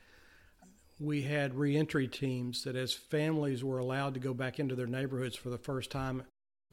we 0.99 1.23
had 1.23 1.55
reentry 1.55 2.07
teams 2.07 2.63
that, 2.63 2.75
as 2.75 2.93
families 2.93 3.63
were 3.63 3.79
allowed 3.79 4.13
to 4.13 4.19
go 4.19 4.33
back 4.33 4.59
into 4.59 4.75
their 4.75 4.87
neighborhoods 4.87 5.35
for 5.35 5.49
the 5.49 5.57
first 5.57 5.91
time 5.91 6.23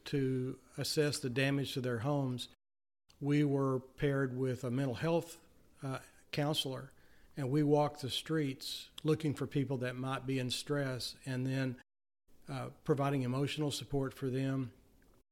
to 0.06 0.56
assess 0.78 1.18
the 1.18 1.30
damage 1.30 1.74
to 1.74 1.80
their 1.80 1.98
homes, 1.98 2.48
we 3.20 3.44
were 3.44 3.80
paired 3.96 4.36
with 4.36 4.64
a 4.64 4.70
mental 4.70 4.94
health 4.94 5.38
uh, 5.84 5.98
counselor 6.30 6.92
and 7.36 7.50
we 7.50 7.62
walked 7.62 8.02
the 8.02 8.10
streets 8.10 8.88
looking 9.04 9.34
for 9.34 9.46
people 9.46 9.78
that 9.78 9.96
might 9.96 10.26
be 10.26 10.38
in 10.38 10.50
stress 10.50 11.14
and 11.24 11.46
then 11.46 11.76
uh, 12.50 12.66
providing 12.84 13.22
emotional 13.22 13.70
support 13.70 14.12
for 14.12 14.28
them, 14.28 14.72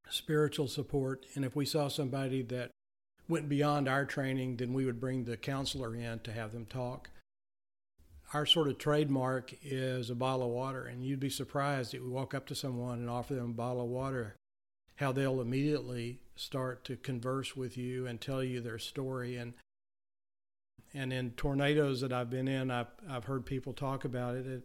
spiritual 0.09 0.69
support. 0.69 1.27
And 1.35 1.45
if 1.45 1.55
we 1.55 1.67
saw 1.67 1.89
somebody 1.89 2.43
that 2.43 2.71
went 3.31 3.49
beyond 3.49 3.89
our 3.89 4.05
training, 4.05 4.57
then 4.57 4.73
we 4.73 4.85
would 4.85 5.01
bring 5.01 5.25
the 5.25 5.37
counselor 5.37 5.95
in 5.95 6.19
to 6.21 6.33
have 6.33 6.53
them 6.53 6.67
talk. 6.67 7.11
Our 8.35 8.45
sort 8.45 8.69
of 8.69 8.79
trademark 8.79 9.55
is 9.63 10.11
a 10.11 10.15
bottle 10.15 10.47
of 10.47 10.53
water, 10.53 10.85
and 10.85 11.05
you'd 11.05 11.21
be 11.21 11.31
surprised 11.31 11.95
if 11.95 12.03
we 12.03 12.09
walk 12.09 12.35
up 12.35 12.47
to 12.47 12.55
someone 12.55 12.99
and 12.99 13.09
offer 13.09 13.35
them 13.35 13.51
a 13.51 13.55
bottle 13.55 13.83
of 13.83 13.89
water, 13.89 14.37
how 14.97 15.13
they'll 15.13 15.41
immediately 15.41 16.21
start 16.37 16.85
to 16.85 16.97
converse 16.97 17.57
with 17.57 17.77
you 17.77 18.07
and 18.07 18.21
tell 18.21 18.43
you 18.43 18.61
their 18.61 18.79
story. 18.79 19.37
And 19.37 19.55
and 20.93 21.13
in 21.13 21.31
tornadoes 21.33 22.01
that 22.01 22.13
I've 22.13 22.31
been 22.31 22.49
in, 22.49 22.71
I've 22.71 22.89
I've 23.09 23.25
heard 23.25 23.47
people 23.47 23.73
talk 23.73 24.05
about 24.05 24.35
it, 24.37 24.63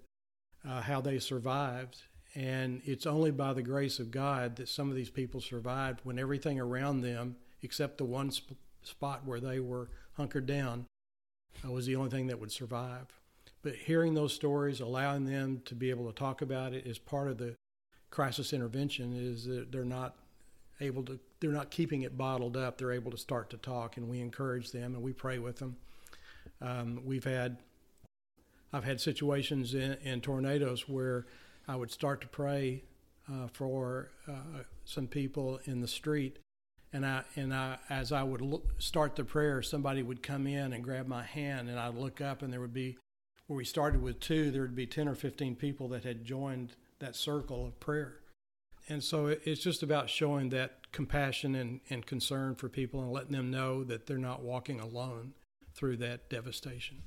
uh, 0.68 0.82
how 0.82 1.02
they 1.02 1.20
survived, 1.20 2.04
and 2.34 2.82
it's 2.84 3.06
only 3.06 3.32
by 3.32 3.54
the 3.54 3.62
grace 3.64 4.00
of 4.00 4.12
God 4.12 4.56
that 4.58 4.70
some 4.70 4.90
of 4.90 4.96
these 4.96 5.10
people 5.10 5.40
survived 5.40 6.02
when 6.04 6.20
everything 6.20 6.60
around 6.60 7.02
them 7.02 7.36
except 7.66 7.98
the 7.98 8.06
one 8.06 8.32
sp- 8.32 8.56
spot 8.84 9.26
where 9.26 9.42
they 9.42 9.60
were 9.60 9.90
hunkered 10.14 10.46
down 10.46 10.86
uh, 11.66 11.72
was 11.72 11.86
the 11.86 11.96
only 11.96 12.10
thing 12.10 12.28
that 12.28 12.40
would 12.40 12.52
survive. 12.52 13.08
But 13.62 13.76
hearing 13.76 14.14
those 14.14 14.34
stories, 14.34 14.80
allowing 14.80 15.26
them 15.26 15.62
to 15.66 15.76
be 15.76 15.90
able 15.90 16.06
to 16.08 16.18
talk 16.18 16.42
about 16.42 16.74
it 16.74 16.86
is 16.86 17.00
part 17.00 17.28
of 17.28 17.38
the 17.38 17.56
crisis 18.16 18.54
intervention 18.54 19.14
is 19.14 19.46
that 19.46 19.72
they're 19.74 19.84
not 19.84 20.16
able 20.80 21.04
to 21.04 21.20
they're 21.40 21.52
not 21.52 21.70
keeping 21.70 22.04
it 22.04 22.18
bottled 22.18 22.56
up 22.56 22.78
they're 22.78 22.94
able 22.94 23.12
to 23.12 23.18
start 23.18 23.50
to 23.50 23.58
talk 23.58 23.98
and 23.98 24.08
we 24.08 24.22
encourage 24.22 24.72
them 24.72 24.94
and 24.94 25.04
we 25.04 25.12
pray 25.12 25.38
with 25.38 25.58
them 25.58 25.76
um, 26.62 27.02
we've 27.04 27.26
had 27.26 27.58
i've 28.72 28.86
had 28.86 29.02
situations 29.02 29.74
in, 29.74 29.98
in, 30.04 30.22
tornadoes 30.22 30.88
where 30.88 31.26
i 31.68 31.76
would 31.76 31.92
start 31.92 32.22
to 32.22 32.28
pray 32.28 32.84
uh, 33.30 33.48
for 33.52 34.12
uh, 34.30 34.62
some 34.86 35.08
people 35.08 35.60
in 35.66 35.82
the 35.82 35.88
street 35.88 36.40
and 36.96 37.06
I 37.06 37.24
and 37.36 37.54
I 37.54 37.78
as 37.90 38.12
I 38.12 38.24
would 38.24 38.42
look, 38.42 38.82
start 38.82 39.16
the 39.16 39.24
prayer, 39.24 39.62
somebody 39.62 40.02
would 40.02 40.24
come 40.24 40.48
in 40.48 40.74
and 40.74 40.84
grab 40.84 41.08
my 41.08 41.24
hand, 41.24 41.70
and 41.70 41.80
I'd 41.80 41.96
look 41.96 42.22
up, 42.22 42.42
and 42.42 42.52
there 42.52 42.62
would 42.62 42.74
be 42.74 42.98
where 43.48 43.58
we 43.58 43.66
started 43.66 44.02
with 44.02 44.20
two, 44.20 44.50
there 44.52 44.62
would 44.62 44.76
be 44.76 44.88
ten 44.88 45.08
or 45.08 45.16
fifteen 45.16 45.56
people 45.56 45.90
that 45.90 46.04
had 46.04 46.24
joined 46.26 46.76
that 47.00 47.16
circle 47.16 47.66
of 47.66 47.80
prayer, 47.80 48.20
and 48.88 49.04
so 49.04 49.28
it's 49.28 49.62
just 49.62 49.84
about 49.84 50.10
showing 50.10 50.50
that 50.50 50.92
compassion 50.92 51.56
and, 51.56 51.82
and 51.90 52.06
concern 52.06 52.56
for 52.56 52.70
people 52.70 53.02
and 53.02 53.12
letting 53.12 53.34
them 53.34 53.52
know 53.52 53.84
that 53.84 54.08
they're 54.08 54.18
not 54.18 54.42
walking 54.42 54.80
alone 54.80 55.34
through 55.74 55.98
that 55.98 56.30
devastation. 56.30 57.04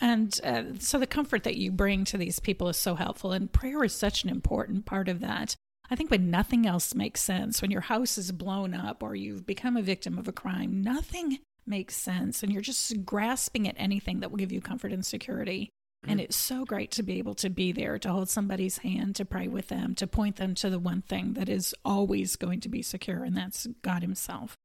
And 0.00 0.40
uh, 0.42 0.64
so 0.80 0.98
the 0.98 1.06
comfort 1.06 1.44
that 1.44 1.56
you 1.56 1.70
bring 1.70 2.04
to 2.06 2.18
these 2.18 2.40
people 2.40 2.68
is 2.68 2.76
so 2.76 2.96
helpful. 2.96 3.30
And 3.30 3.52
prayer 3.52 3.84
is 3.84 3.94
such 3.94 4.24
an 4.24 4.30
important 4.30 4.86
part 4.86 5.08
of 5.08 5.20
that. 5.20 5.54
I 5.90 5.96
think 5.96 6.10
when 6.10 6.30
nothing 6.30 6.66
else 6.66 6.94
makes 6.94 7.20
sense, 7.20 7.60
when 7.60 7.70
your 7.70 7.82
house 7.82 8.16
is 8.16 8.32
blown 8.32 8.74
up 8.74 9.02
or 9.02 9.14
you've 9.14 9.46
become 9.46 9.76
a 9.76 9.82
victim 9.82 10.18
of 10.18 10.28
a 10.28 10.32
crime, 10.32 10.82
nothing 10.82 11.38
makes 11.66 11.94
sense. 11.94 12.42
And 12.42 12.52
you're 12.52 12.62
just 12.62 13.04
grasping 13.04 13.68
at 13.68 13.76
anything 13.78 14.20
that 14.20 14.30
will 14.30 14.38
give 14.38 14.52
you 14.52 14.60
comfort 14.60 14.92
and 14.92 15.04
security. 15.04 15.70
Mm-hmm. 16.04 16.10
And 16.10 16.20
it's 16.20 16.36
so 16.36 16.64
great 16.64 16.90
to 16.92 17.02
be 17.02 17.18
able 17.18 17.34
to 17.36 17.50
be 17.50 17.72
there, 17.72 17.98
to 17.98 18.10
hold 18.10 18.28
somebody's 18.28 18.78
hand, 18.78 19.16
to 19.16 19.24
pray 19.24 19.48
with 19.48 19.68
them, 19.68 19.94
to 19.96 20.06
point 20.06 20.36
them 20.36 20.54
to 20.56 20.70
the 20.70 20.78
one 20.78 21.02
thing 21.02 21.34
that 21.34 21.48
is 21.48 21.74
always 21.84 22.36
going 22.36 22.60
to 22.60 22.68
be 22.68 22.82
secure, 22.82 23.24
and 23.24 23.36
that's 23.36 23.66
God 23.82 24.02
Himself. 24.02 24.56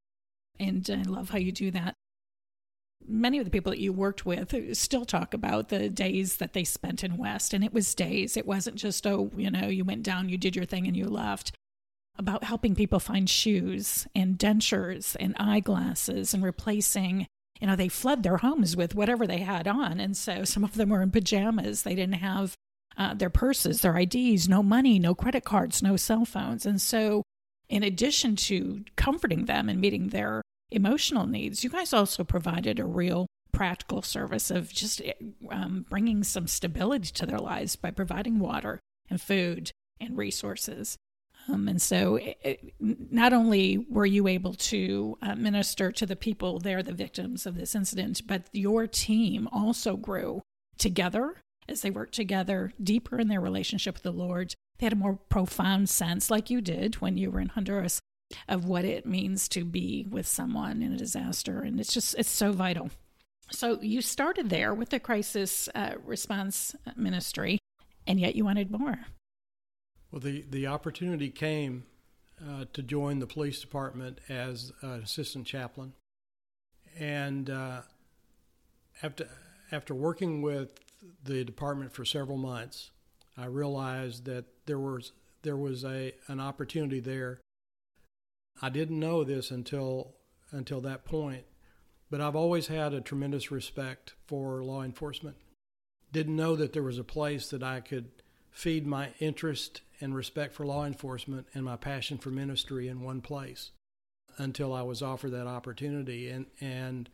And 0.59 0.89
I 0.89 1.09
love 1.09 1.29
how 1.29 1.37
you 1.37 1.51
do 1.51 1.71
that. 1.71 1.93
Many 3.07 3.39
of 3.39 3.45
the 3.45 3.51
people 3.51 3.71
that 3.71 3.79
you 3.79 3.91
worked 3.91 4.25
with 4.25 4.53
still 4.77 5.05
talk 5.05 5.33
about 5.33 5.69
the 5.69 5.89
days 5.89 6.37
that 6.37 6.53
they 6.53 6.63
spent 6.63 7.03
in 7.03 7.17
West, 7.17 7.53
and 7.53 7.63
it 7.63 7.73
was 7.73 7.95
days. 7.95 8.37
It 8.37 8.45
wasn't 8.45 8.75
just, 8.75 9.07
oh, 9.07 9.31
you 9.35 9.49
know, 9.49 9.67
you 9.67 9.83
went 9.83 10.03
down, 10.03 10.29
you 10.29 10.37
did 10.37 10.55
your 10.55 10.65
thing, 10.65 10.85
and 10.85 10.95
you 10.95 11.05
left. 11.05 11.51
About 12.17 12.43
helping 12.43 12.75
people 12.75 12.99
find 12.99 13.29
shoes 13.29 14.05
and 14.13 14.37
dentures 14.37 15.15
and 15.19 15.35
eyeglasses 15.39 16.33
and 16.33 16.43
replacing 16.43 17.25
you 17.59 17.67
know, 17.67 17.75
they 17.75 17.89
fled 17.89 18.23
their 18.23 18.37
homes 18.37 18.75
with 18.75 18.95
whatever 18.95 19.27
they 19.27 19.39
had 19.39 19.67
on. 19.67 19.99
And 19.99 20.15
so 20.15 20.43
some 20.43 20.63
of 20.63 20.75
them 20.75 20.89
were 20.89 21.01
in 21.01 21.11
pajamas. 21.11 21.83
They 21.83 21.95
didn't 21.95 22.15
have 22.15 22.55
uh, 22.97 23.13
their 23.13 23.29
purses, 23.29 23.81
their 23.81 23.97
IDs, 23.97 24.47
no 24.47 24.63
money, 24.63 24.97
no 24.99 25.13
credit 25.13 25.43
cards, 25.43 25.83
no 25.83 25.97
cell 25.97 26.25
phones. 26.25 26.65
And 26.65 26.81
so, 26.81 27.23
in 27.67 27.83
addition 27.83 28.35
to 28.35 28.83
comforting 28.95 29.45
them 29.45 29.69
and 29.69 29.79
meeting 29.79 30.09
their 30.09 30.41
emotional 30.71 31.25
needs, 31.25 31.63
you 31.63 31.69
guys 31.69 31.93
also 31.93 32.23
provided 32.23 32.79
a 32.79 32.85
real 32.85 33.27
practical 33.51 34.01
service 34.01 34.51
of 34.51 34.71
just 34.71 35.01
um, 35.49 35.85
bringing 35.89 36.23
some 36.23 36.47
stability 36.47 37.11
to 37.11 37.25
their 37.25 37.39
lives 37.39 37.75
by 37.75 37.91
providing 37.91 38.39
water 38.39 38.79
and 39.09 39.19
food 39.19 39.71
and 39.99 40.17
resources. 40.17 40.97
Um, 41.47 41.67
and 41.67 41.81
so, 41.81 42.17
it, 42.17 42.37
it, 42.43 42.73
not 42.79 43.33
only 43.33 43.85
were 43.89 44.05
you 44.05 44.27
able 44.27 44.53
to 44.53 45.17
uh, 45.21 45.35
minister 45.35 45.91
to 45.91 46.05
the 46.05 46.15
people 46.15 46.59
there, 46.59 46.83
the 46.83 46.93
victims 46.93 47.45
of 47.45 47.55
this 47.55 47.73
incident, 47.73 48.21
but 48.27 48.43
your 48.51 48.87
team 48.87 49.47
also 49.51 49.95
grew 49.95 50.41
together 50.77 51.37
as 51.67 51.81
they 51.81 51.89
worked 51.89 52.13
together 52.13 52.73
deeper 52.81 53.19
in 53.19 53.29
their 53.29 53.41
relationship 53.41 53.95
with 53.95 54.03
the 54.03 54.11
Lord. 54.11 54.53
They 54.77 54.85
had 54.85 54.93
a 54.93 54.97
more 54.97 55.19
profound 55.29 55.89
sense, 55.89 56.29
like 56.29 56.49
you 56.49 56.61
did 56.61 56.95
when 56.95 57.17
you 57.17 57.31
were 57.31 57.39
in 57.39 57.49
Honduras, 57.49 57.99
of 58.47 58.65
what 58.65 58.85
it 58.85 59.05
means 59.05 59.47
to 59.49 59.65
be 59.65 60.05
with 60.09 60.27
someone 60.27 60.81
in 60.81 60.93
a 60.93 60.97
disaster. 60.97 61.61
And 61.61 61.79
it's 61.79 61.93
just, 61.93 62.15
it's 62.17 62.29
so 62.29 62.51
vital. 62.51 62.89
So, 63.51 63.81
you 63.81 64.01
started 64.01 64.49
there 64.49 64.75
with 64.75 64.89
the 64.89 64.99
crisis 64.99 65.67
uh, 65.73 65.93
response 66.05 66.75
ministry, 66.95 67.57
and 68.05 68.19
yet 68.19 68.35
you 68.35 68.45
wanted 68.45 68.69
more. 68.69 68.99
Well, 70.11 70.19
the, 70.19 70.45
the 70.49 70.67
opportunity 70.67 71.29
came 71.29 71.85
uh, 72.47 72.65
to 72.73 72.83
join 72.83 73.19
the 73.19 73.27
police 73.27 73.59
department 73.59 74.19
as 74.29 74.71
an 74.81 75.01
assistant 75.01 75.45
chaplain. 75.45 75.93
And 76.97 77.49
uh, 77.49 77.81
after, 79.03 79.27
after 79.71 79.93
working 79.93 80.41
with 80.41 80.79
the 81.23 81.43
department 81.43 81.91
for 81.91 82.05
several 82.05 82.37
months, 82.37 82.91
I 83.37 83.45
realized 83.45 84.25
that 84.25 84.45
there 84.65 84.79
was, 84.79 85.11
there 85.43 85.57
was 85.57 85.83
a, 85.83 86.13
an 86.27 86.39
opportunity 86.39 86.99
there. 86.99 87.39
I 88.61 88.69
didn't 88.69 88.99
know 88.99 89.23
this 89.23 89.51
until, 89.51 90.15
until 90.51 90.81
that 90.81 91.05
point, 91.05 91.43
but 92.09 92.21
I've 92.21 92.35
always 92.35 92.67
had 92.67 92.93
a 92.93 93.01
tremendous 93.01 93.51
respect 93.51 94.13
for 94.27 94.63
law 94.63 94.83
enforcement. 94.83 95.37
Didn't 96.11 96.35
know 96.35 96.55
that 96.55 96.73
there 96.73 96.83
was 96.83 96.97
a 96.97 97.03
place 97.03 97.49
that 97.49 97.63
I 97.63 97.79
could 97.79 98.09
feed 98.51 98.85
my 98.85 99.09
interest 99.19 99.81
and 100.01 100.15
respect 100.15 100.53
for 100.53 100.65
law 100.65 100.85
enforcement 100.85 101.47
and 101.53 101.63
my 101.63 101.75
passion 101.75 102.17
for 102.17 102.29
ministry 102.29 102.87
in 102.87 103.01
one 103.01 103.21
place 103.21 103.71
until 104.37 104.73
I 104.73 104.81
was 104.81 105.01
offered 105.01 105.31
that 105.31 105.47
opportunity. 105.47 106.29
And, 106.29 106.47
and 106.59 107.09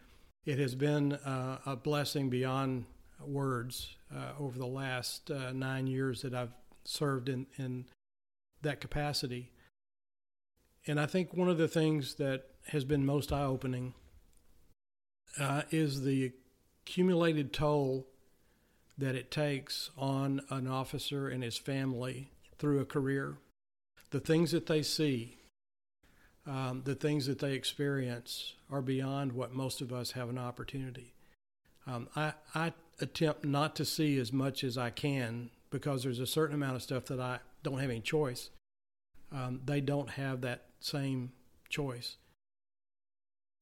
it 0.46 0.60
has 0.60 0.76
been 0.76 1.14
uh, 1.14 1.60
a 1.66 1.76
blessing 1.76 2.30
beyond 2.30 2.86
words 3.20 3.96
uh, 4.16 4.32
over 4.40 4.58
the 4.58 4.66
last 4.66 5.32
uh, 5.32 5.52
nine 5.52 5.88
years 5.88 6.22
that 6.22 6.34
I've 6.34 6.54
served 6.84 7.30
in, 7.30 7.48
in 7.58 7.86
that 8.62 8.80
capacity. 8.80 9.52
And 10.88 11.00
I 11.00 11.06
think 11.06 11.34
one 11.34 11.50
of 11.50 11.58
the 11.58 11.68
things 11.68 12.16
that 12.16 12.44
has 12.68 12.84
been 12.84 13.06
most 13.06 13.32
eye 13.32 13.44
opening 13.44 13.94
uh, 15.40 15.64
is 15.72 16.04
the 16.04 16.32
accumulated 16.84 17.52
toll 17.52 18.08
that 18.98 19.16
it 19.16 19.32
takes 19.32 19.90
on 19.98 20.42
an 20.50 20.68
officer 20.68 21.28
and 21.28 21.44
his 21.44 21.58
family 21.58 22.32
through 22.58 22.80
a 22.80 22.86
career. 22.86 23.38
The 24.12 24.20
things 24.20 24.52
that 24.52 24.68
they 24.68 24.84
see, 24.84 25.38
um, 26.48 26.84
the 26.86 26.96
things 26.96 27.26
that 27.26 27.40
they 27.40 27.54
experience, 27.54 28.54
are 28.72 28.82
beyond 28.82 29.34
what 29.34 29.54
most 29.54 29.82
of 29.82 29.92
us 29.92 30.12
have 30.12 30.30
an 30.30 30.38
opportunity. 30.38 31.14
Um, 31.88 32.08
I, 32.16 32.34
I 32.54 32.74
attempt 33.02 33.44
not 33.44 33.76
to 33.76 33.86
see 33.86 34.18
as 34.20 34.32
much 34.32 34.64
as 34.64 34.78
I 34.78 34.90
can 34.92 35.50
because 35.70 36.04
there's 36.04 36.20
a 36.20 36.28
certain 36.28 36.56
amount 36.56 36.76
of 36.76 36.84
stuff 36.84 37.06
that 37.06 37.20
I 37.20 37.40
don't 37.64 37.80
have 37.80 37.90
any 37.90 38.00
choice. 38.00 38.50
Um, 39.32 39.60
they 39.66 39.82
don't 39.82 40.12
have 40.12 40.42
that 40.42 40.64
same 40.86 41.32
choice. 41.70 42.18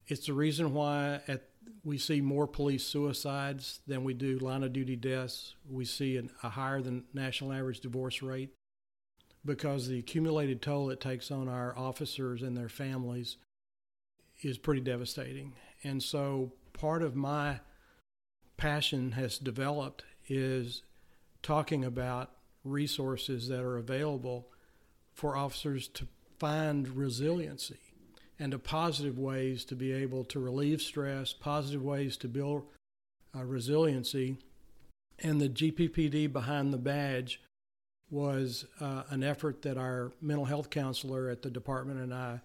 It's 0.06 0.26
the 0.26 0.34
reason 0.34 0.74
why 0.74 1.20
at 1.26 1.48
we 1.82 1.96
see 1.96 2.20
more 2.20 2.46
police 2.46 2.84
suicides 2.84 3.80
than 3.86 4.04
we 4.04 4.12
do 4.12 4.38
line 4.38 4.62
of 4.62 4.74
duty 4.74 4.96
deaths. 4.96 5.54
We 5.68 5.86
see 5.86 6.18
an, 6.18 6.30
a 6.42 6.50
higher 6.50 6.82
than 6.82 7.04
national 7.14 7.54
average 7.54 7.80
divorce 7.80 8.20
rate 8.20 8.50
because 9.46 9.88
the 9.88 9.98
accumulated 9.98 10.60
toll 10.60 10.90
it 10.90 11.00
takes 11.00 11.30
on 11.30 11.48
our 11.48 11.76
officers 11.76 12.42
and 12.42 12.56
their 12.56 12.68
families 12.68 13.38
is 14.42 14.58
pretty 14.58 14.82
devastating. 14.82 15.54
And 15.82 16.02
so 16.02 16.52
part 16.74 17.02
of 17.02 17.16
my 17.16 17.60
passion 18.58 19.12
has 19.12 19.38
developed 19.38 20.04
is 20.28 20.82
talking 21.42 21.84
about 21.84 22.30
resources 22.64 23.48
that 23.48 23.60
are 23.60 23.78
available 23.78 24.48
for 25.14 25.36
officers 25.36 25.88
to 25.88 26.08
find 26.38 26.88
resiliency 26.88 27.78
and 28.38 28.52
to 28.52 28.58
positive 28.58 29.18
ways 29.18 29.64
to 29.64 29.76
be 29.76 29.92
able 29.92 30.24
to 30.24 30.40
relieve 30.40 30.82
stress, 30.82 31.32
positive 31.32 31.82
ways 31.82 32.16
to 32.18 32.28
build 32.28 32.64
uh, 33.34 33.44
resiliency. 33.44 34.36
And 35.20 35.40
the 35.40 35.48
GPPD 35.48 36.32
behind 36.32 36.72
the 36.72 36.78
badge 36.78 37.40
was 38.10 38.66
uh, 38.80 39.04
an 39.10 39.22
effort 39.22 39.62
that 39.62 39.78
our 39.78 40.12
mental 40.20 40.44
health 40.44 40.70
counselor 40.70 41.28
at 41.28 41.42
the 41.42 41.50
department 41.50 42.00
and 42.00 42.12
I 42.12 42.40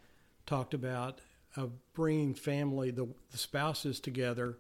talked 0.46 0.74
about 0.74 1.20
of 1.56 1.72
bringing 1.94 2.34
family, 2.34 2.92
the, 2.92 3.08
the 3.32 3.38
spouses 3.38 4.00
together 4.00 4.58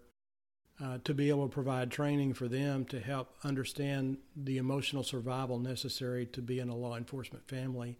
uh, 0.83 0.97
to 1.03 1.13
be 1.13 1.29
able 1.29 1.47
to 1.47 1.53
provide 1.53 1.91
training 1.91 2.33
for 2.33 2.47
them 2.47 2.85
to 2.85 2.99
help 2.99 3.35
understand 3.43 4.17
the 4.35 4.57
emotional 4.57 5.03
survival 5.03 5.59
necessary 5.59 6.25
to 6.25 6.41
be 6.41 6.59
in 6.59 6.69
a 6.69 6.75
law 6.75 6.95
enforcement 6.95 7.47
family 7.47 7.97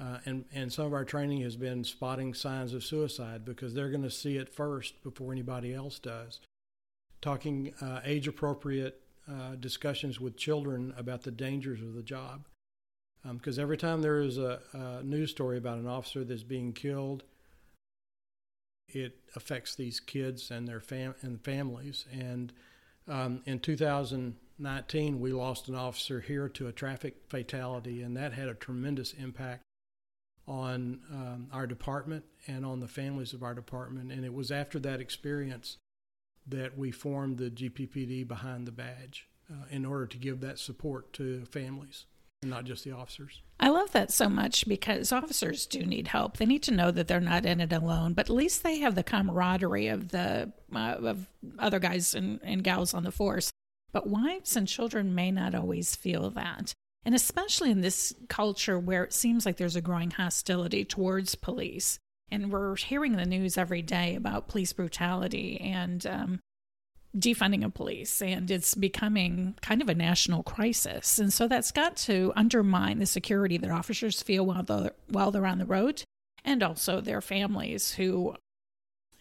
uh, 0.00 0.18
and, 0.26 0.44
and 0.52 0.72
some 0.72 0.86
of 0.86 0.92
our 0.92 1.04
training 1.04 1.42
has 1.42 1.56
been 1.56 1.84
spotting 1.84 2.34
signs 2.34 2.74
of 2.74 2.84
suicide 2.84 3.44
because 3.44 3.74
they're 3.74 3.90
going 3.90 4.02
to 4.02 4.10
see 4.10 4.36
it 4.36 4.52
first 4.52 5.02
before 5.02 5.32
anybody 5.32 5.72
else 5.72 5.98
does. 5.98 6.40
Talking 7.22 7.72
uh, 7.80 8.00
age 8.04 8.26
appropriate 8.26 9.00
uh, 9.30 9.54
discussions 9.58 10.20
with 10.20 10.36
children 10.36 10.92
about 10.98 11.22
the 11.22 11.30
dangers 11.30 11.80
of 11.80 11.94
the 11.94 12.02
job. 12.02 12.44
Because 13.26 13.58
um, 13.58 13.62
every 13.62 13.78
time 13.78 14.02
there 14.02 14.20
is 14.20 14.36
a, 14.36 14.60
a, 14.74 15.02
news 15.02 15.30
story 15.30 15.56
about 15.56 15.78
an 15.78 15.86
officer 15.86 16.24
that's 16.24 16.42
being 16.42 16.72
killed, 16.72 17.22
it 18.88 19.16
affects 19.34 19.74
these 19.74 20.00
kids 20.00 20.50
and 20.50 20.68
their 20.68 20.80
fam- 20.80 21.14
and 21.22 21.42
families. 21.42 22.04
And 22.12 22.52
um, 23.08 23.40
in 23.46 23.60
2019, 23.60 25.20
we 25.20 25.32
lost 25.32 25.68
an 25.68 25.74
officer 25.74 26.20
here 26.20 26.50
to 26.50 26.66
a 26.66 26.72
traffic 26.72 27.16
fatality, 27.28 28.02
and 28.02 28.14
that 28.16 28.34
had 28.34 28.48
a 28.48 28.54
tremendous 28.54 29.14
impact 29.14 29.63
on 30.46 31.00
um, 31.10 31.48
our 31.52 31.66
department 31.66 32.24
and 32.46 32.64
on 32.64 32.80
the 32.80 32.88
families 32.88 33.32
of 33.32 33.42
our 33.42 33.54
department. 33.54 34.12
And 34.12 34.24
it 34.24 34.34
was 34.34 34.50
after 34.50 34.78
that 34.80 35.00
experience 35.00 35.78
that 36.46 36.76
we 36.76 36.90
formed 36.90 37.38
the 37.38 37.50
GPPD 37.50 38.28
behind 38.28 38.66
the 38.66 38.72
badge 38.72 39.28
uh, 39.50 39.64
in 39.70 39.84
order 39.84 40.06
to 40.06 40.18
give 40.18 40.40
that 40.40 40.58
support 40.58 41.12
to 41.14 41.44
families 41.46 42.04
and 42.42 42.50
not 42.50 42.64
just 42.64 42.84
the 42.84 42.92
officers. 42.92 43.42
I 43.58 43.70
love 43.70 43.92
that 43.92 44.12
so 44.12 44.28
much 44.28 44.68
because 44.68 45.12
officers 45.12 45.66
do 45.66 45.84
need 45.84 46.08
help. 46.08 46.36
They 46.36 46.46
need 46.46 46.62
to 46.64 46.74
know 46.74 46.90
that 46.90 47.08
they're 47.08 47.20
not 47.20 47.46
in 47.46 47.60
it 47.60 47.72
alone, 47.72 48.12
but 48.12 48.26
at 48.28 48.34
least 48.34 48.62
they 48.62 48.78
have 48.80 48.94
the 48.94 49.02
camaraderie 49.02 49.88
of 49.88 50.10
the 50.10 50.52
uh, 50.74 50.78
of 50.78 51.26
other 51.58 51.78
guys 51.78 52.14
and, 52.14 52.40
and 52.42 52.62
gals 52.62 52.92
on 52.92 53.04
the 53.04 53.12
force. 53.12 53.50
But 53.92 54.08
wives 54.08 54.56
and 54.56 54.68
children 54.68 55.14
may 55.14 55.30
not 55.30 55.54
always 55.54 55.96
feel 55.96 56.28
that. 56.30 56.74
And 57.04 57.14
especially 57.14 57.70
in 57.70 57.80
this 57.80 58.14
culture 58.28 58.78
where 58.78 59.04
it 59.04 59.12
seems 59.12 59.44
like 59.44 59.56
there's 59.56 59.76
a 59.76 59.82
growing 59.82 60.10
hostility 60.10 60.84
towards 60.84 61.34
police. 61.34 61.98
And 62.30 62.50
we're 62.50 62.76
hearing 62.76 63.16
the 63.16 63.26
news 63.26 63.58
every 63.58 63.82
day 63.82 64.14
about 64.14 64.48
police 64.48 64.72
brutality. 64.72 65.60
And 65.60 66.06
um, 66.06 66.40
defunding 67.16 67.64
of 67.64 67.74
police 67.74 68.20
and 68.20 68.50
it's 68.50 68.74
becoming 68.74 69.54
kind 69.62 69.80
of 69.80 69.88
a 69.88 69.94
national 69.94 70.42
crisis. 70.42 71.18
And 71.18 71.32
so 71.32 71.46
that's 71.46 71.70
got 71.70 71.96
to 71.98 72.32
undermine 72.34 72.98
the 72.98 73.06
security 73.06 73.56
that 73.58 73.70
officers 73.70 74.22
feel 74.22 74.44
while 74.44 74.62
they're, 74.62 74.92
while 75.08 75.30
they're 75.30 75.46
on 75.46 75.58
the 75.58 75.64
road 75.64 76.02
and 76.44 76.62
also 76.62 77.00
their 77.00 77.20
families 77.20 77.92
who 77.92 78.34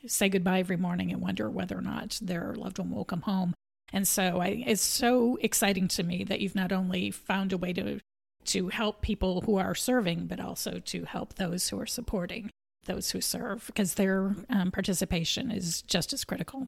say 0.05 0.27
goodbye 0.27 0.59
every 0.59 0.77
morning 0.77 1.11
and 1.11 1.21
wonder 1.21 1.49
whether 1.49 1.77
or 1.77 1.81
not 1.81 2.19
their 2.21 2.55
loved 2.55 2.79
one 2.79 2.89
will 2.89 3.05
come 3.05 3.21
home. 3.21 3.53
And 3.93 4.07
so 4.07 4.41
I, 4.41 4.63
it's 4.65 4.81
so 4.81 5.37
exciting 5.41 5.87
to 5.89 6.03
me 6.03 6.23
that 6.25 6.41
you've 6.41 6.55
not 6.55 6.71
only 6.71 7.11
found 7.11 7.53
a 7.53 7.57
way 7.57 7.71
to 7.73 7.99
to 8.45 8.67
help 8.67 9.01
people 9.01 9.41
who 9.41 9.55
are 9.55 9.73
serving, 9.73 10.25
but 10.25 10.39
also 10.39 10.79
to 10.79 11.05
help 11.05 11.35
those 11.35 11.69
who 11.69 11.79
are 11.79 11.85
supporting 11.85 12.49
those 12.85 13.11
who 13.11 13.21
serve, 13.21 13.65
because 13.67 13.93
their 13.93 14.35
um, 14.49 14.69
participation 14.69 15.49
is 15.49 15.81
just 15.83 16.11
as 16.11 16.25
critical. 16.25 16.67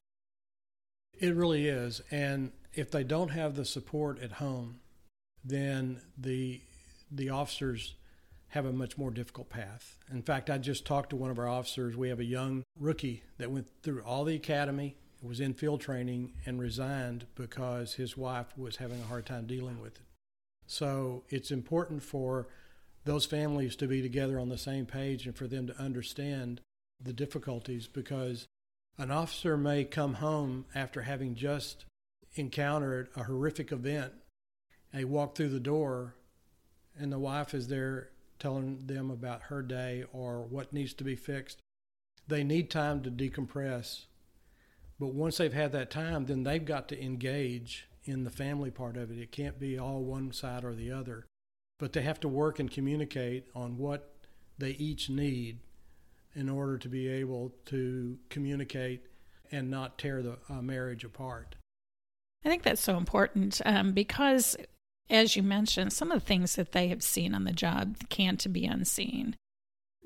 It 1.18 1.34
really 1.34 1.68
is. 1.68 2.00
And 2.10 2.52
if 2.72 2.90
they 2.90 3.04
don't 3.04 3.28
have 3.28 3.56
the 3.56 3.64
support 3.66 4.22
at 4.22 4.32
home, 4.32 4.80
then 5.44 6.00
the 6.16 6.62
the 7.10 7.30
officers 7.30 7.94
have 8.48 8.64
a 8.64 8.72
much 8.72 8.96
more 8.96 9.10
difficult 9.10 9.50
path. 9.50 9.98
In 10.10 10.22
fact, 10.22 10.48
I 10.48 10.58
just 10.58 10.86
talked 10.86 11.10
to 11.10 11.16
one 11.16 11.30
of 11.30 11.38
our 11.38 11.48
officers. 11.48 11.96
We 11.96 12.08
have 12.08 12.20
a 12.20 12.24
young 12.24 12.62
rookie 12.78 13.22
that 13.38 13.50
went 13.50 13.68
through 13.82 14.02
all 14.02 14.24
the 14.24 14.36
academy, 14.36 14.96
was 15.26 15.40
in 15.40 15.54
field 15.54 15.80
training, 15.80 16.32
and 16.44 16.60
resigned 16.60 17.26
because 17.34 17.94
his 17.94 18.16
wife 18.16 18.56
was 18.56 18.76
having 18.76 19.00
a 19.00 19.06
hard 19.06 19.26
time 19.26 19.46
dealing 19.46 19.80
with 19.80 19.96
it. 19.96 20.06
So 20.66 21.24
it's 21.28 21.50
important 21.50 22.02
for 22.02 22.48
those 23.04 23.24
families 23.24 23.76
to 23.76 23.86
be 23.86 24.02
together 24.02 24.38
on 24.38 24.48
the 24.48 24.58
same 24.58 24.84
page 24.84 25.26
and 25.26 25.36
for 25.36 25.46
them 25.46 25.66
to 25.68 25.80
understand 25.80 26.60
the 27.00 27.12
difficulties 27.12 27.86
because 27.86 28.46
an 28.98 29.10
officer 29.10 29.56
may 29.56 29.84
come 29.84 30.14
home 30.14 30.64
after 30.74 31.02
having 31.02 31.34
just 31.34 31.84
encountered 32.34 33.08
a 33.16 33.24
horrific 33.24 33.70
event. 33.70 34.12
They 34.92 35.04
walk 35.04 35.36
through 35.36 35.50
the 35.50 35.60
door, 35.60 36.14
and 36.98 37.12
the 37.12 37.18
wife 37.18 37.54
is 37.54 37.68
there 37.68 38.10
telling 38.38 38.86
them 38.86 39.10
about 39.10 39.42
her 39.42 39.62
day 39.62 40.04
or 40.12 40.42
what 40.42 40.72
needs 40.72 40.94
to 40.94 41.04
be 41.04 41.16
fixed. 41.16 41.58
They 42.28 42.42
need 42.42 42.70
time 42.70 43.02
to 43.02 43.10
decompress. 43.10 44.06
But 44.98 45.14
once 45.14 45.36
they've 45.36 45.52
had 45.52 45.72
that 45.72 45.90
time, 45.90 46.26
then 46.26 46.42
they've 46.42 46.64
got 46.64 46.88
to 46.88 47.02
engage 47.02 47.88
in 48.04 48.24
the 48.24 48.30
family 48.30 48.70
part 48.70 48.96
of 48.96 49.10
it. 49.10 49.18
It 49.18 49.32
can't 49.32 49.58
be 49.58 49.78
all 49.78 50.02
one 50.02 50.32
side 50.32 50.64
or 50.64 50.74
the 50.74 50.92
other. 50.92 51.26
But 51.78 51.92
they 51.92 52.02
have 52.02 52.20
to 52.20 52.28
work 52.28 52.58
and 52.58 52.70
communicate 52.70 53.48
on 53.54 53.76
what 53.76 54.14
they 54.58 54.70
each 54.70 55.10
need 55.10 55.58
in 56.34 56.48
order 56.48 56.78
to 56.78 56.88
be 56.88 57.08
able 57.08 57.52
to 57.66 58.18
communicate 58.30 59.06
and 59.50 59.70
not 59.70 59.98
tear 59.98 60.22
the 60.22 60.38
uh, 60.48 60.62
marriage 60.62 61.04
apart. 61.04 61.56
I 62.44 62.48
think 62.48 62.62
that's 62.62 62.80
so 62.80 62.96
important 62.96 63.60
um, 63.64 63.92
because, 63.92 64.56
as 65.10 65.36
you 65.36 65.42
mentioned, 65.42 65.92
some 65.92 66.12
of 66.12 66.20
the 66.20 66.26
things 66.26 66.56
that 66.56 66.72
they 66.72 66.88
have 66.88 67.02
seen 67.02 67.34
on 67.34 67.44
the 67.44 67.52
job 67.52 67.96
can't 68.08 68.52
be 68.52 68.64
unseen 68.66 69.36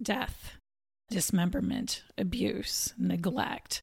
death, 0.00 0.54
dismemberment, 1.10 2.02
abuse, 2.16 2.94
neglect. 2.96 3.82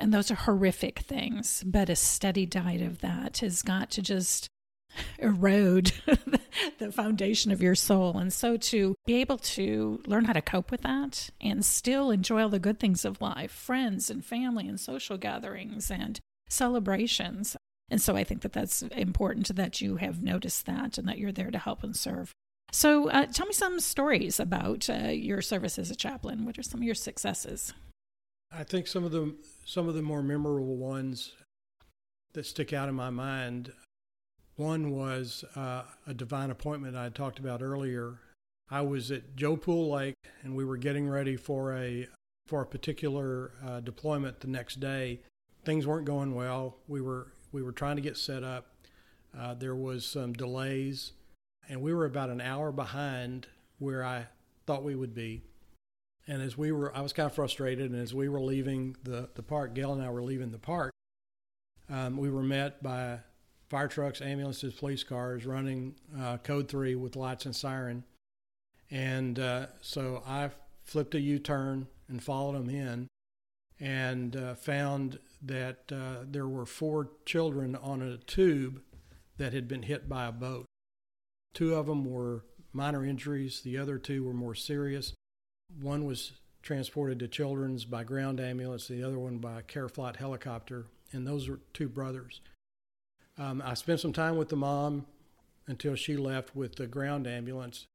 And 0.00 0.14
those 0.14 0.30
are 0.30 0.34
horrific 0.34 1.00
things, 1.00 1.62
but 1.66 1.90
a 1.90 1.94
steady 1.94 2.46
diet 2.46 2.80
of 2.80 3.00
that 3.00 3.38
has 3.38 3.60
got 3.60 3.90
to 3.92 4.02
just 4.02 4.48
erode 5.18 5.92
the 6.78 6.90
foundation 6.90 7.52
of 7.52 7.60
your 7.60 7.74
soul. 7.74 8.16
And 8.16 8.32
so 8.32 8.56
to 8.56 8.94
be 9.06 9.16
able 9.16 9.36
to 9.38 10.00
learn 10.06 10.24
how 10.24 10.32
to 10.32 10.40
cope 10.40 10.70
with 10.70 10.80
that 10.82 11.28
and 11.40 11.62
still 11.62 12.10
enjoy 12.10 12.42
all 12.42 12.48
the 12.48 12.58
good 12.58 12.80
things 12.80 13.04
of 13.04 13.20
life, 13.20 13.52
friends 13.52 14.10
and 14.10 14.24
family 14.24 14.66
and 14.66 14.80
social 14.80 15.18
gatherings 15.18 15.90
and 15.90 16.18
celebrations. 16.48 17.56
And 17.90 18.00
so 18.00 18.16
I 18.16 18.24
think 18.24 18.40
that 18.40 18.54
that's 18.54 18.82
important 18.82 19.54
that 19.54 19.82
you 19.82 19.96
have 19.96 20.22
noticed 20.22 20.64
that 20.64 20.96
and 20.96 21.06
that 21.08 21.18
you're 21.18 21.30
there 21.30 21.50
to 21.50 21.58
help 21.58 21.82
and 21.82 21.94
serve. 21.94 22.32
So 22.72 23.10
uh, 23.10 23.26
tell 23.26 23.46
me 23.46 23.52
some 23.52 23.80
stories 23.80 24.40
about 24.40 24.88
uh, 24.88 25.08
your 25.08 25.42
service 25.42 25.78
as 25.78 25.90
a 25.90 25.96
chaplain. 25.96 26.46
What 26.46 26.58
are 26.58 26.62
some 26.62 26.80
of 26.80 26.84
your 26.84 26.94
successes? 26.94 27.74
I 28.52 28.64
think 28.64 28.86
some 28.86 29.04
of 29.04 29.12
the 29.12 29.34
some 29.64 29.88
of 29.88 29.94
the 29.94 30.02
more 30.02 30.22
memorable 30.22 30.76
ones 30.76 31.32
that 32.32 32.46
stick 32.46 32.72
out 32.72 32.88
in 32.88 32.94
my 32.94 33.10
mind 33.10 33.72
one 34.56 34.90
was 34.90 35.42
uh, 35.56 35.84
a 36.06 36.12
divine 36.12 36.50
appointment 36.50 36.94
I 36.94 37.08
talked 37.08 37.38
about 37.38 37.62
earlier. 37.62 38.18
I 38.70 38.82
was 38.82 39.10
at 39.10 39.34
Joe 39.34 39.56
Pool 39.56 39.90
Lake, 39.90 40.14
and 40.42 40.54
we 40.54 40.66
were 40.66 40.76
getting 40.76 41.08
ready 41.08 41.36
for 41.36 41.74
a 41.74 42.06
for 42.46 42.60
a 42.60 42.66
particular 42.66 43.52
uh, 43.66 43.80
deployment 43.80 44.40
the 44.40 44.48
next 44.48 44.78
day. 44.78 45.20
Things 45.64 45.86
weren't 45.86 46.04
going 46.04 46.34
well. 46.34 46.76
We 46.88 47.00
were 47.00 47.32
we 47.52 47.62
were 47.62 47.72
trying 47.72 47.96
to 47.96 48.02
get 48.02 48.18
set 48.18 48.44
up. 48.44 48.66
Uh, 49.36 49.54
there 49.54 49.74
was 49.76 50.04
some 50.04 50.32
delays, 50.32 51.12
and 51.68 51.80
we 51.80 51.94
were 51.94 52.04
about 52.04 52.28
an 52.30 52.40
hour 52.40 52.70
behind 52.72 53.46
where 53.78 54.04
I 54.04 54.26
thought 54.66 54.84
we 54.84 54.94
would 54.94 55.14
be. 55.14 55.42
And 56.26 56.42
as 56.42 56.56
we 56.56 56.70
were, 56.72 56.96
I 56.96 57.00
was 57.00 57.12
kind 57.12 57.26
of 57.26 57.34
frustrated. 57.34 57.90
And 57.90 58.00
as 58.00 58.14
we 58.14 58.28
were 58.28 58.40
leaving 58.40 58.96
the 59.02 59.28
the 59.34 59.42
park, 59.42 59.74
Gail 59.74 59.92
and 59.92 60.02
I 60.02 60.10
were 60.10 60.22
leaving 60.22 60.50
the 60.50 60.58
park. 60.58 60.92
Um, 61.88 62.16
we 62.16 62.30
were 62.30 62.42
met 62.42 62.82
by 62.82 63.18
fire 63.68 63.88
trucks, 63.88 64.20
ambulances, 64.20 64.74
police 64.74 65.02
cars 65.02 65.46
running 65.46 65.94
uh, 66.20 66.38
code 66.38 66.68
three 66.68 66.94
with 66.94 67.16
lights 67.16 67.46
and 67.46 67.54
siren. 67.54 68.04
And 68.90 69.38
uh, 69.38 69.66
so 69.80 70.22
I 70.26 70.50
flipped 70.84 71.14
a 71.14 71.20
U 71.20 71.38
turn 71.38 71.86
and 72.08 72.22
followed 72.22 72.56
them 72.56 72.68
in 72.68 73.06
and 73.78 74.36
uh, 74.36 74.54
found 74.54 75.18
that 75.42 75.90
uh, 75.90 76.24
there 76.28 76.48
were 76.48 76.66
four 76.66 77.10
children 77.24 77.76
on 77.76 78.02
a 78.02 78.18
tube 78.18 78.82
that 79.38 79.52
had 79.52 79.66
been 79.66 79.84
hit 79.84 80.08
by 80.08 80.26
a 80.26 80.32
boat. 80.32 80.66
Two 81.54 81.74
of 81.74 81.86
them 81.86 82.04
were 82.04 82.44
minor 82.72 83.04
injuries, 83.04 83.62
the 83.62 83.78
other 83.78 83.98
two 83.98 84.22
were 84.24 84.34
more 84.34 84.54
serious. 84.54 85.14
One 85.80 86.04
was 86.04 86.32
transported 86.62 87.18
to 87.20 87.28
Children's 87.28 87.84
by 87.84 88.04
ground 88.04 88.40
ambulance, 88.40 88.88
the 88.88 89.02
other 89.02 89.18
one 89.18 89.38
by 89.38 89.62
Care 89.62 89.88
Flight 89.88 90.16
helicopter, 90.16 90.86
and 91.12 91.26
those 91.26 91.48
were 91.48 91.60
two 91.72 91.88
brothers. 91.88 92.40
Um, 93.38 93.62
I 93.64 93.74
spent 93.74 94.00
some 94.00 94.12
time 94.12 94.36
with 94.36 94.48
the 94.48 94.56
mom 94.56 95.06
until 95.66 95.94
she 95.94 96.16
left 96.16 96.54
with 96.54 96.76
the 96.76 96.86
ground 96.86 97.26
ambulance, 97.26 97.86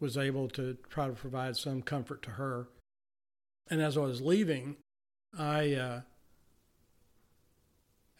was 0.00 0.16
able 0.16 0.48
to 0.48 0.76
try 0.88 1.06
to 1.06 1.12
provide 1.12 1.56
some 1.56 1.82
comfort 1.82 2.22
to 2.22 2.30
her. 2.30 2.68
And 3.68 3.82
as 3.82 3.96
I 3.96 4.02
was 4.02 4.20
leaving, 4.20 4.76
I 5.36 5.74
uh, 5.74 6.00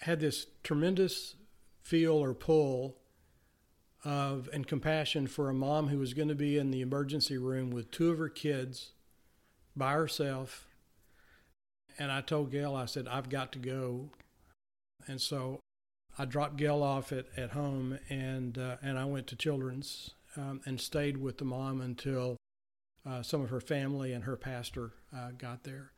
had 0.01 0.21
this 0.21 0.47
tremendous 0.63 1.37
feel 1.81 2.15
or 2.15 2.35
pull 2.35 2.97
of 4.05 4.49
and 4.53 4.67
compassion 4.67 5.27
for 5.27 5.49
a 5.49 5.55
mom 5.55 5.89
who 5.89 5.99
was 5.99 6.13
going 6.13 6.29
to 6.29 6.35
be 6.35 6.59
in 6.59 6.71
the 6.71 6.81
emergency 6.81 7.39
room 7.39 7.71
with 7.71 7.91
two 7.91 8.11
of 8.11 8.19
her 8.19 8.29
kids 8.29 8.94
by 9.77 9.93
herself. 9.93 10.67
And 11.99 12.11
I 12.11 12.21
told 12.21 12.51
Gail, 12.51 12.75
I 12.75 12.87
said, 12.87 13.07
I've 13.07 13.29
got 13.29 13.53
to 13.53 13.59
go. 13.59 14.11
And 15.07 15.21
so 15.21 15.61
I 16.19 16.25
dropped 16.25 16.57
Gail 16.57 16.83
off 16.83 17.13
at, 17.13 17.27
at 17.37 17.51
home 17.51 17.99
and 18.09 18.57
uh, 18.59 18.77
and 18.83 18.99
I 18.99 19.05
went 19.05 19.27
to 19.29 19.37
Children's 19.37 20.11
um, 20.37 20.61
and 20.65 20.81
stayed 20.81 21.17
with 21.19 21.39
the 21.39 21.45
mom 21.45 21.81
until 21.81 22.37
uh, 23.07 23.23
some 23.23 23.43
of 23.43 23.51
her 23.51 23.61
family 23.61 24.13
and 24.13 24.25
her 24.25 24.37
pastor 24.37 24.93
uh, 25.15 25.31
got 25.37 25.65
there. 25.65 25.93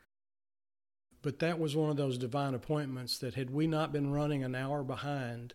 But 1.22 1.38
that 1.40 1.58
was 1.58 1.74
one 1.74 1.90
of 1.90 1.96
those 1.96 2.18
divine 2.18 2.54
appointments 2.54 3.18
that 3.18 3.34
had 3.34 3.50
we 3.50 3.66
not 3.66 3.92
been 3.92 4.12
running 4.12 4.44
an 4.44 4.54
hour 4.54 4.82
behind, 4.82 5.54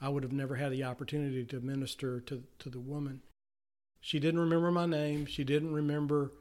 I 0.00 0.08
would 0.08 0.22
have 0.22 0.32
never 0.32 0.56
had 0.56 0.72
the 0.72 0.84
opportunity 0.84 1.44
to 1.44 1.60
minister 1.60 2.20
to, 2.20 2.42
to 2.58 2.70
the 2.70 2.80
woman. 2.80 3.22
She 4.00 4.18
didn't 4.18 4.40
remember 4.40 4.70
my 4.70 4.86
name. 4.86 5.26
She 5.26 5.44
didn't 5.44 5.72
remember 5.72 6.32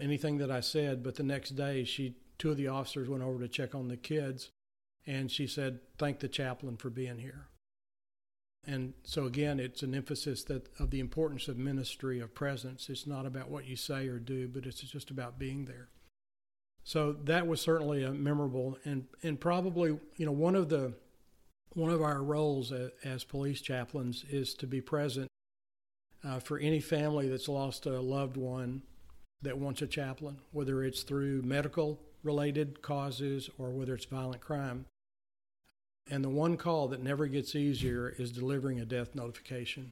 anything 0.00 0.38
that 0.38 0.50
I 0.50 0.60
said. 0.60 1.02
But 1.02 1.16
the 1.16 1.22
next 1.22 1.50
day, 1.50 1.84
she 1.84 2.16
two 2.38 2.50
of 2.50 2.56
the 2.56 2.68
officers 2.68 3.08
went 3.08 3.22
over 3.22 3.40
to 3.40 3.48
check 3.48 3.74
on 3.74 3.88
the 3.88 3.96
kids 3.96 4.50
and 5.06 5.30
she 5.30 5.46
said, 5.46 5.80
"Thank 5.98 6.20
the 6.20 6.28
chaplain 6.28 6.76
for 6.76 6.90
being 6.90 7.18
here." 7.18 7.48
And 8.66 8.94
so 9.04 9.26
again, 9.26 9.60
it's 9.60 9.82
an 9.82 9.94
emphasis 9.94 10.42
that 10.44 10.68
of 10.80 10.90
the 10.90 11.00
importance 11.00 11.46
of 11.46 11.56
ministry 11.56 12.18
of 12.18 12.34
presence. 12.34 12.90
It's 12.90 13.06
not 13.06 13.24
about 13.24 13.48
what 13.48 13.66
you 13.66 13.76
say 13.76 14.08
or 14.08 14.18
do, 14.18 14.48
but 14.48 14.66
it's 14.66 14.80
just 14.80 15.10
about 15.10 15.38
being 15.38 15.66
there. 15.66 15.88
So 16.82 17.12
that 17.12 17.46
was 17.46 17.60
certainly 17.60 18.02
a 18.02 18.12
memorable 18.12 18.78
and 18.84 19.06
and 19.22 19.40
probably 19.40 19.98
you 20.16 20.26
know 20.26 20.32
one 20.32 20.54
of 20.54 20.68
the 20.68 20.94
one 21.74 21.90
of 21.90 22.00
our 22.00 22.22
roles 22.22 22.72
as, 23.04 23.22
police 23.22 23.60
chaplains 23.60 24.24
is 24.30 24.54
to 24.54 24.66
be 24.66 24.80
present 24.80 25.28
uh, 26.24 26.38
for 26.38 26.58
any 26.58 26.80
family 26.80 27.28
that's 27.28 27.48
lost 27.48 27.86
a 27.86 28.00
loved 28.00 28.36
one 28.36 28.82
that 29.46 29.58
wants 29.58 29.80
a 29.80 29.86
chaplain, 29.86 30.38
whether 30.50 30.82
it's 30.82 31.02
through 31.02 31.40
medical 31.42 32.00
related 32.24 32.82
causes 32.82 33.48
or 33.58 33.70
whether 33.70 33.94
it's 33.94 34.04
violent 34.04 34.40
crime. 34.40 34.86
And 36.10 36.24
the 36.24 36.28
one 36.28 36.56
call 36.56 36.88
that 36.88 37.02
never 37.02 37.26
gets 37.26 37.54
easier 37.54 38.12
is 38.18 38.32
delivering 38.32 38.80
a 38.80 38.84
death 38.84 39.14
notification. 39.14 39.90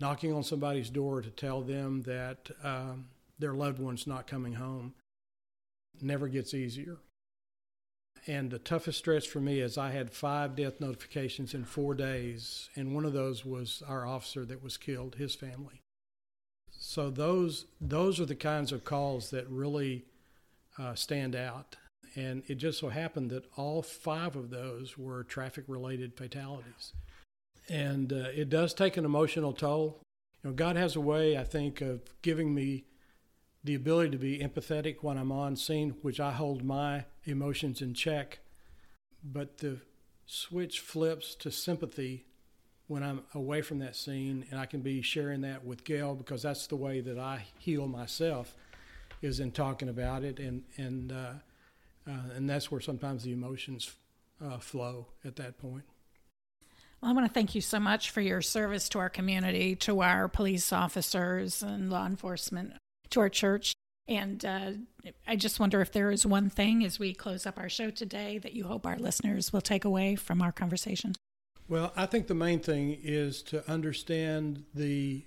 Knocking 0.00 0.34
on 0.34 0.42
somebody's 0.42 0.90
door 0.90 1.22
to 1.22 1.30
tell 1.30 1.62
them 1.62 2.02
that 2.02 2.50
um, 2.62 3.06
their 3.38 3.54
loved 3.54 3.78
one's 3.78 4.06
not 4.06 4.26
coming 4.26 4.54
home 4.54 4.94
never 6.00 6.28
gets 6.28 6.52
easier. 6.52 6.98
And 8.26 8.50
the 8.50 8.58
toughest 8.58 8.98
stretch 8.98 9.28
for 9.28 9.40
me 9.40 9.60
is 9.60 9.78
I 9.78 9.92
had 9.92 10.10
five 10.10 10.56
death 10.56 10.78
notifications 10.78 11.54
in 11.54 11.64
four 11.64 11.94
days, 11.94 12.68
and 12.76 12.94
one 12.94 13.06
of 13.06 13.14
those 13.14 13.46
was 13.46 13.82
our 13.88 14.06
officer 14.06 14.44
that 14.44 14.62
was 14.62 14.76
killed, 14.76 15.14
his 15.14 15.34
family. 15.34 15.80
So 16.78 17.10
those 17.10 17.66
those 17.80 18.20
are 18.20 18.24
the 18.24 18.36
kinds 18.36 18.70
of 18.70 18.84
calls 18.84 19.30
that 19.30 19.48
really 19.50 20.04
uh, 20.78 20.94
stand 20.94 21.34
out. 21.34 21.76
And 22.14 22.42
it 22.46 22.54
just 22.54 22.78
so 22.78 22.88
happened 22.88 23.30
that 23.30 23.44
all 23.56 23.82
five 23.82 24.36
of 24.36 24.50
those 24.50 24.96
were 24.96 25.24
traffic 25.24 25.64
related 25.66 26.16
fatalities. 26.16 26.92
And 27.68 28.12
uh, 28.12 28.28
it 28.34 28.48
does 28.48 28.72
take 28.72 28.96
an 28.96 29.04
emotional 29.04 29.52
toll. 29.52 30.00
You 30.42 30.50
know, 30.50 30.56
God 30.56 30.76
has 30.76 30.96
a 30.96 31.00
way, 31.00 31.36
I 31.36 31.44
think, 31.44 31.80
of 31.80 32.00
giving 32.22 32.54
me 32.54 32.84
the 33.62 33.74
ability 33.74 34.10
to 34.10 34.18
be 34.18 34.38
empathetic 34.38 35.02
when 35.02 35.18
I'm 35.18 35.32
on 35.32 35.56
scene, 35.56 35.96
which 36.00 36.20
I 36.20 36.32
hold 36.32 36.64
my 36.64 37.04
emotions 37.24 37.82
in 37.82 37.92
check. 37.92 38.38
But 39.22 39.58
the 39.58 39.80
switch 40.26 40.80
flips 40.80 41.34
to 41.36 41.50
sympathy 41.50 42.24
when 42.88 43.02
I'm 43.02 43.22
away 43.34 43.62
from 43.62 43.78
that 43.78 43.94
scene, 43.94 44.46
and 44.50 44.58
I 44.58 44.66
can 44.66 44.80
be 44.80 45.02
sharing 45.02 45.42
that 45.42 45.64
with 45.64 45.84
Gail 45.84 46.14
because 46.14 46.42
that's 46.42 46.66
the 46.66 46.76
way 46.76 47.00
that 47.00 47.18
I 47.18 47.44
heal 47.58 47.86
myself, 47.86 48.54
is 49.22 49.40
in 49.40 49.52
talking 49.52 49.88
about 49.88 50.24
it, 50.24 50.38
and 50.38 50.64
and 50.76 51.12
uh, 51.12 51.32
uh, 52.08 52.34
and 52.34 52.48
that's 52.48 52.70
where 52.70 52.80
sometimes 52.80 53.22
the 53.22 53.32
emotions 53.32 53.94
uh, 54.44 54.58
flow 54.58 55.06
at 55.24 55.36
that 55.36 55.58
point. 55.58 55.84
Well, 57.00 57.10
I 57.10 57.14
want 57.14 57.26
to 57.26 57.32
thank 57.32 57.54
you 57.54 57.60
so 57.60 57.78
much 57.78 58.10
for 58.10 58.20
your 58.20 58.42
service 58.42 58.88
to 58.90 58.98
our 58.98 59.10
community, 59.10 59.76
to 59.76 60.00
our 60.00 60.26
police 60.26 60.72
officers 60.72 61.62
and 61.62 61.90
law 61.90 62.06
enforcement, 62.06 62.72
to 63.10 63.20
our 63.20 63.28
church. 63.28 63.72
And 64.08 64.44
uh, 64.44 64.70
I 65.26 65.36
just 65.36 65.60
wonder 65.60 65.80
if 65.80 65.92
there 65.92 66.10
is 66.10 66.24
one 66.24 66.48
thing 66.48 66.84
as 66.84 66.98
we 66.98 67.12
close 67.12 67.46
up 67.46 67.58
our 67.58 67.68
show 67.68 67.90
today 67.90 68.38
that 68.38 68.54
you 68.54 68.64
hope 68.64 68.86
our 68.86 68.96
listeners 68.96 69.52
will 69.52 69.60
take 69.60 69.84
away 69.84 70.16
from 70.16 70.40
our 70.40 70.50
conversation. 70.50 71.14
Well, 71.68 71.92
I 71.96 72.06
think 72.06 72.26
the 72.28 72.34
main 72.34 72.60
thing 72.60 72.98
is 73.02 73.42
to 73.44 73.68
understand 73.70 74.64
the 74.74 75.24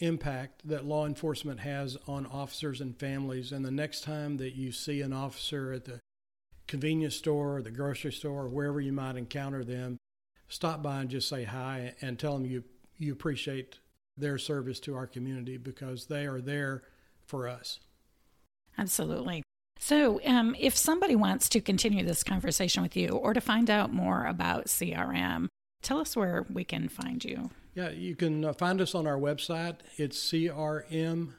impact 0.00 0.66
that 0.68 0.84
law 0.84 1.06
enforcement 1.06 1.60
has 1.60 1.96
on 2.06 2.26
officers 2.26 2.80
and 2.80 2.98
families. 2.98 3.52
And 3.52 3.64
the 3.64 3.70
next 3.70 4.02
time 4.02 4.36
that 4.38 4.54
you 4.54 4.72
see 4.72 5.00
an 5.00 5.12
officer 5.12 5.72
at 5.72 5.84
the 5.86 6.00
convenience 6.66 7.16
store 7.16 7.56
or 7.56 7.62
the 7.62 7.70
grocery 7.70 8.12
store 8.12 8.42
or 8.42 8.48
wherever 8.48 8.80
you 8.80 8.92
might 8.92 9.16
encounter 9.16 9.64
them, 9.64 9.96
stop 10.48 10.82
by 10.82 11.00
and 11.00 11.10
just 11.10 11.28
say 11.28 11.44
hi 11.44 11.94
and 12.00 12.18
tell 12.18 12.34
them 12.34 12.44
you, 12.44 12.64
you 12.98 13.12
appreciate 13.12 13.78
their 14.16 14.36
service 14.38 14.80
to 14.80 14.94
our 14.94 15.06
community 15.06 15.56
because 15.56 16.06
they 16.06 16.26
are 16.26 16.40
there 16.40 16.82
for 17.24 17.48
us. 17.48 17.80
Absolutely. 18.76 19.42
So, 19.78 20.20
um, 20.26 20.54
if 20.58 20.76
somebody 20.76 21.16
wants 21.16 21.48
to 21.50 21.60
continue 21.60 22.04
this 22.04 22.22
conversation 22.22 22.82
with 22.82 22.96
you 22.96 23.08
or 23.08 23.32
to 23.32 23.40
find 23.40 23.70
out 23.70 23.92
more 23.92 24.26
about 24.26 24.66
CRM, 24.66 25.48
tell 25.82 25.98
us 25.98 26.16
where 26.16 26.46
we 26.52 26.64
can 26.64 26.88
find 26.88 27.24
you. 27.24 27.50
Yeah, 27.74 27.90
you 27.90 28.16
can 28.16 28.44
uh, 28.44 28.52
find 28.52 28.80
us 28.80 28.94
on 28.94 29.06
our 29.06 29.18
website. 29.18 29.76
It's 29.96 30.18
crmtx.org. 30.30 31.30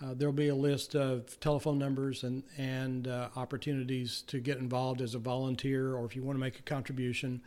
Uh, 0.00 0.14
there'll 0.14 0.32
be 0.32 0.48
a 0.48 0.54
list 0.54 0.94
of 0.94 1.40
telephone 1.40 1.76
numbers 1.78 2.22
and, 2.22 2.44
and 2.56 3.08
uh, 3.08 3.30
opportunities 3.34 4.22
to 4.28 4.38
get 4.38 4.58
involved 4.58 5.00
as 5.00 5.16
a 5.16 5.18
volunteer, 5.18 5.96
or 5.96 6.04
if 6.04 6.14
you 6.14 6.22
want 6.22 6.36
to 6.36 6.40
make 6.40 6.58
a 6.58 6.62
contribution, 6.62 7.42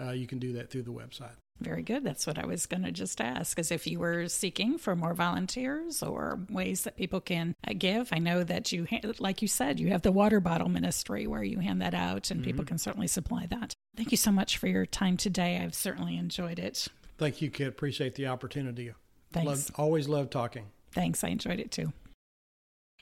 uh, 0.00 0.12
you 0.12 0.26
can 0.26 0.38
do 0.38 0.52
that 0.52 0.70
through 0.70 0.82
the 0.82 0.92
website. 0.92 1.34
Very 1.60 1.82
good. 1.82 2.04
That's 2.04 2.26
what 2.26 2.38
I 2.38 2.46
was 2.46 2.66
going 2.66 2.84
to 2.84 2.92
just 2.92 3.20
ask, 3.20 3.58
as 3.58 3.72
if 3.72 3.86
you 3.86 3.98
were 3.98 4.28
seeking 4.28 4.78
for 4.78 4.94
more 4.94 5.12
volunteers 5.12 6.02
or 6.02 6.38
ways 6.48 6.82
that 6.82 6.96
people 6.96 7.20
can 7.20 7.56
uh, 7.66 7.72
give. 7.76 8.10
I 8.12 8.18
know 8.18 8.44
that 8.44 8.70
you, 8.70 8.86
like 9.18 9.42
you 9.42 9.48
said, 9.48 9.80
you 9.80 9.88
have 9.88 10.02
the 10.02 10.12
water 10.12 10.38
bottle 10.38 10.68
ministry 10.68 11.26
where 11.26 11.42
you 11.42 11.58
hand 11.58 11.82
that 11.82 11.94
out, 11.94 12.30
and 12.30 12.40
mm-hmm. 12.40 12.46
people 12.46 12.64
can 12.64 12.78
certainly 12.78 13.08
supply 13.08 13.46
that. 13.46 13.74
Thank 13.96 14.12
you 14.12 14.16
so 14.16 14.30
much 14.30 14.56
for 14.56 14.68
your 14.68 14.86
time 14.86 15.16
today. 15.16 15.58
I've 15.58 15.74
certainly 15.74 16.16
enjoyed 16.16 16.60
it. 16.60 16.86
Thank 17.18 17.42
you, 17.42 17.50
Kit. 17.50 17.66
Appreciate 17.68 18.14
the 18.14 18.28
opportunity. 18.28 18.92
Thanks. 19.32 19.46
Love, 19.46 19.70
always 19.74 20.08
love 20.08 20.30
talking. 20.30 20.66
Thanks. 20.92 21.24
I 21.24 21.28
enjoyed 21.28 21.58
it 21.58 21.72
too. 21.72 21.92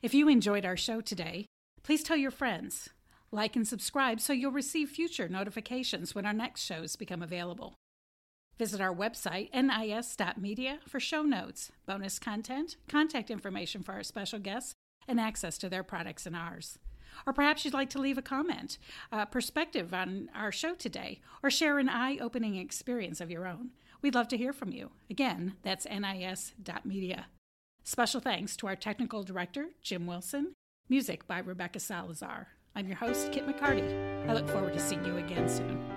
If 0.03 0.15
you 0.15 0.29
enjoyed 0.29 0.65
our 0.65 0.77
show 0.77 1.03
today, 1.03 1.47
please 1.83 2.03
tell 2.03 2.17
your 2.17 2.31
friends. 2.31 2.89
Like 3.31 3.57
and 3.57 3.69
subscribe 3.69 4.21
so 4.21 4.33
you'll 4.33 4.53
receive 4.53 4.89
future 4.89 5.29
notifications 5.29 6.15
when 6.15 6.25
our 6.25 6.33
next 6.33 6.63
shows 6.63 6.97
become 6.97 7.23
available. 7.23 7.75
Visit 8.59 8.81
our 8.81 8.95
website, 8.95 9.51
nis.media, 9.53 10.79
for 10.89 10.99
show 10.99 11.23
notes, 11.23 11.71
bonus 11.87 12.19
content, 12.19 12.77
contact 12.89 13.31
information 13.31 13.83
for 13.83 13.93
our 13.93 14.03
special 14.03 14.39
guests, 14.39 14.73
and 15.07 15.21
access 15.21 15.59
to 15.59 15.69
their 15.69 15.83
products 15.83 16.27
and 16.27 16.35
ours. 16.35 16.79
Or 17.27 17.33
perhaps 17.33 17.65
you'd 17.65 17.75
like 17.75 17.91
to 17.91 18.01
leave 18.01 18.19
a 18.19 18.23
comment, 18.23 18.79
a 19.13 19.27
perspective 19.27 19.93
on 19.93 20.31
our 20.35 20.53
show 20.53 20.75
today, 20.75 21.21
or 21.43 21.51
share 21.51 21.79
an 21.79 21.89
eye 21.89 22.19
opening 22.21 22.57
experience 22.57 23.21
of 23.21 23.31
your 23.31 23.47
own. 23.47 23.71
We'd 24.03 24.15
love 24.15 24.29
to 24.29 24.37
hear 24.37 24.53
from 24.53 24.73
you. 24.73 24.91
Again, 25.11 25.55
that's 25.63 25.87
nis.media. 25.87 27.27
Special 27.85 28.21
thanks 28.21 28.57
to 28.57 28.67
our 28.67 28.77
technical 28.77 29.23
director, 29.23 29.69
Jim 29.83 30.07
Wilson. 30.07 30.53
Music 30.89 31.27
by 31.27 31.39
Rebecca 31.39 31.81
Salazar. 31.81 32.49
I'm 32.75 32.87
your 32.87 32.97
host, 32.97 33.33
Kit 33.33 33.47
McCarty. 33.47 34.29
I 34.29 34.35
look 34.35 34.49
forward 34.49 34.75
to 34.75 34.81
seeing 34.81 35.05
you 35.05 35.17
again 35.17 35.49
soon. 35.49 35.96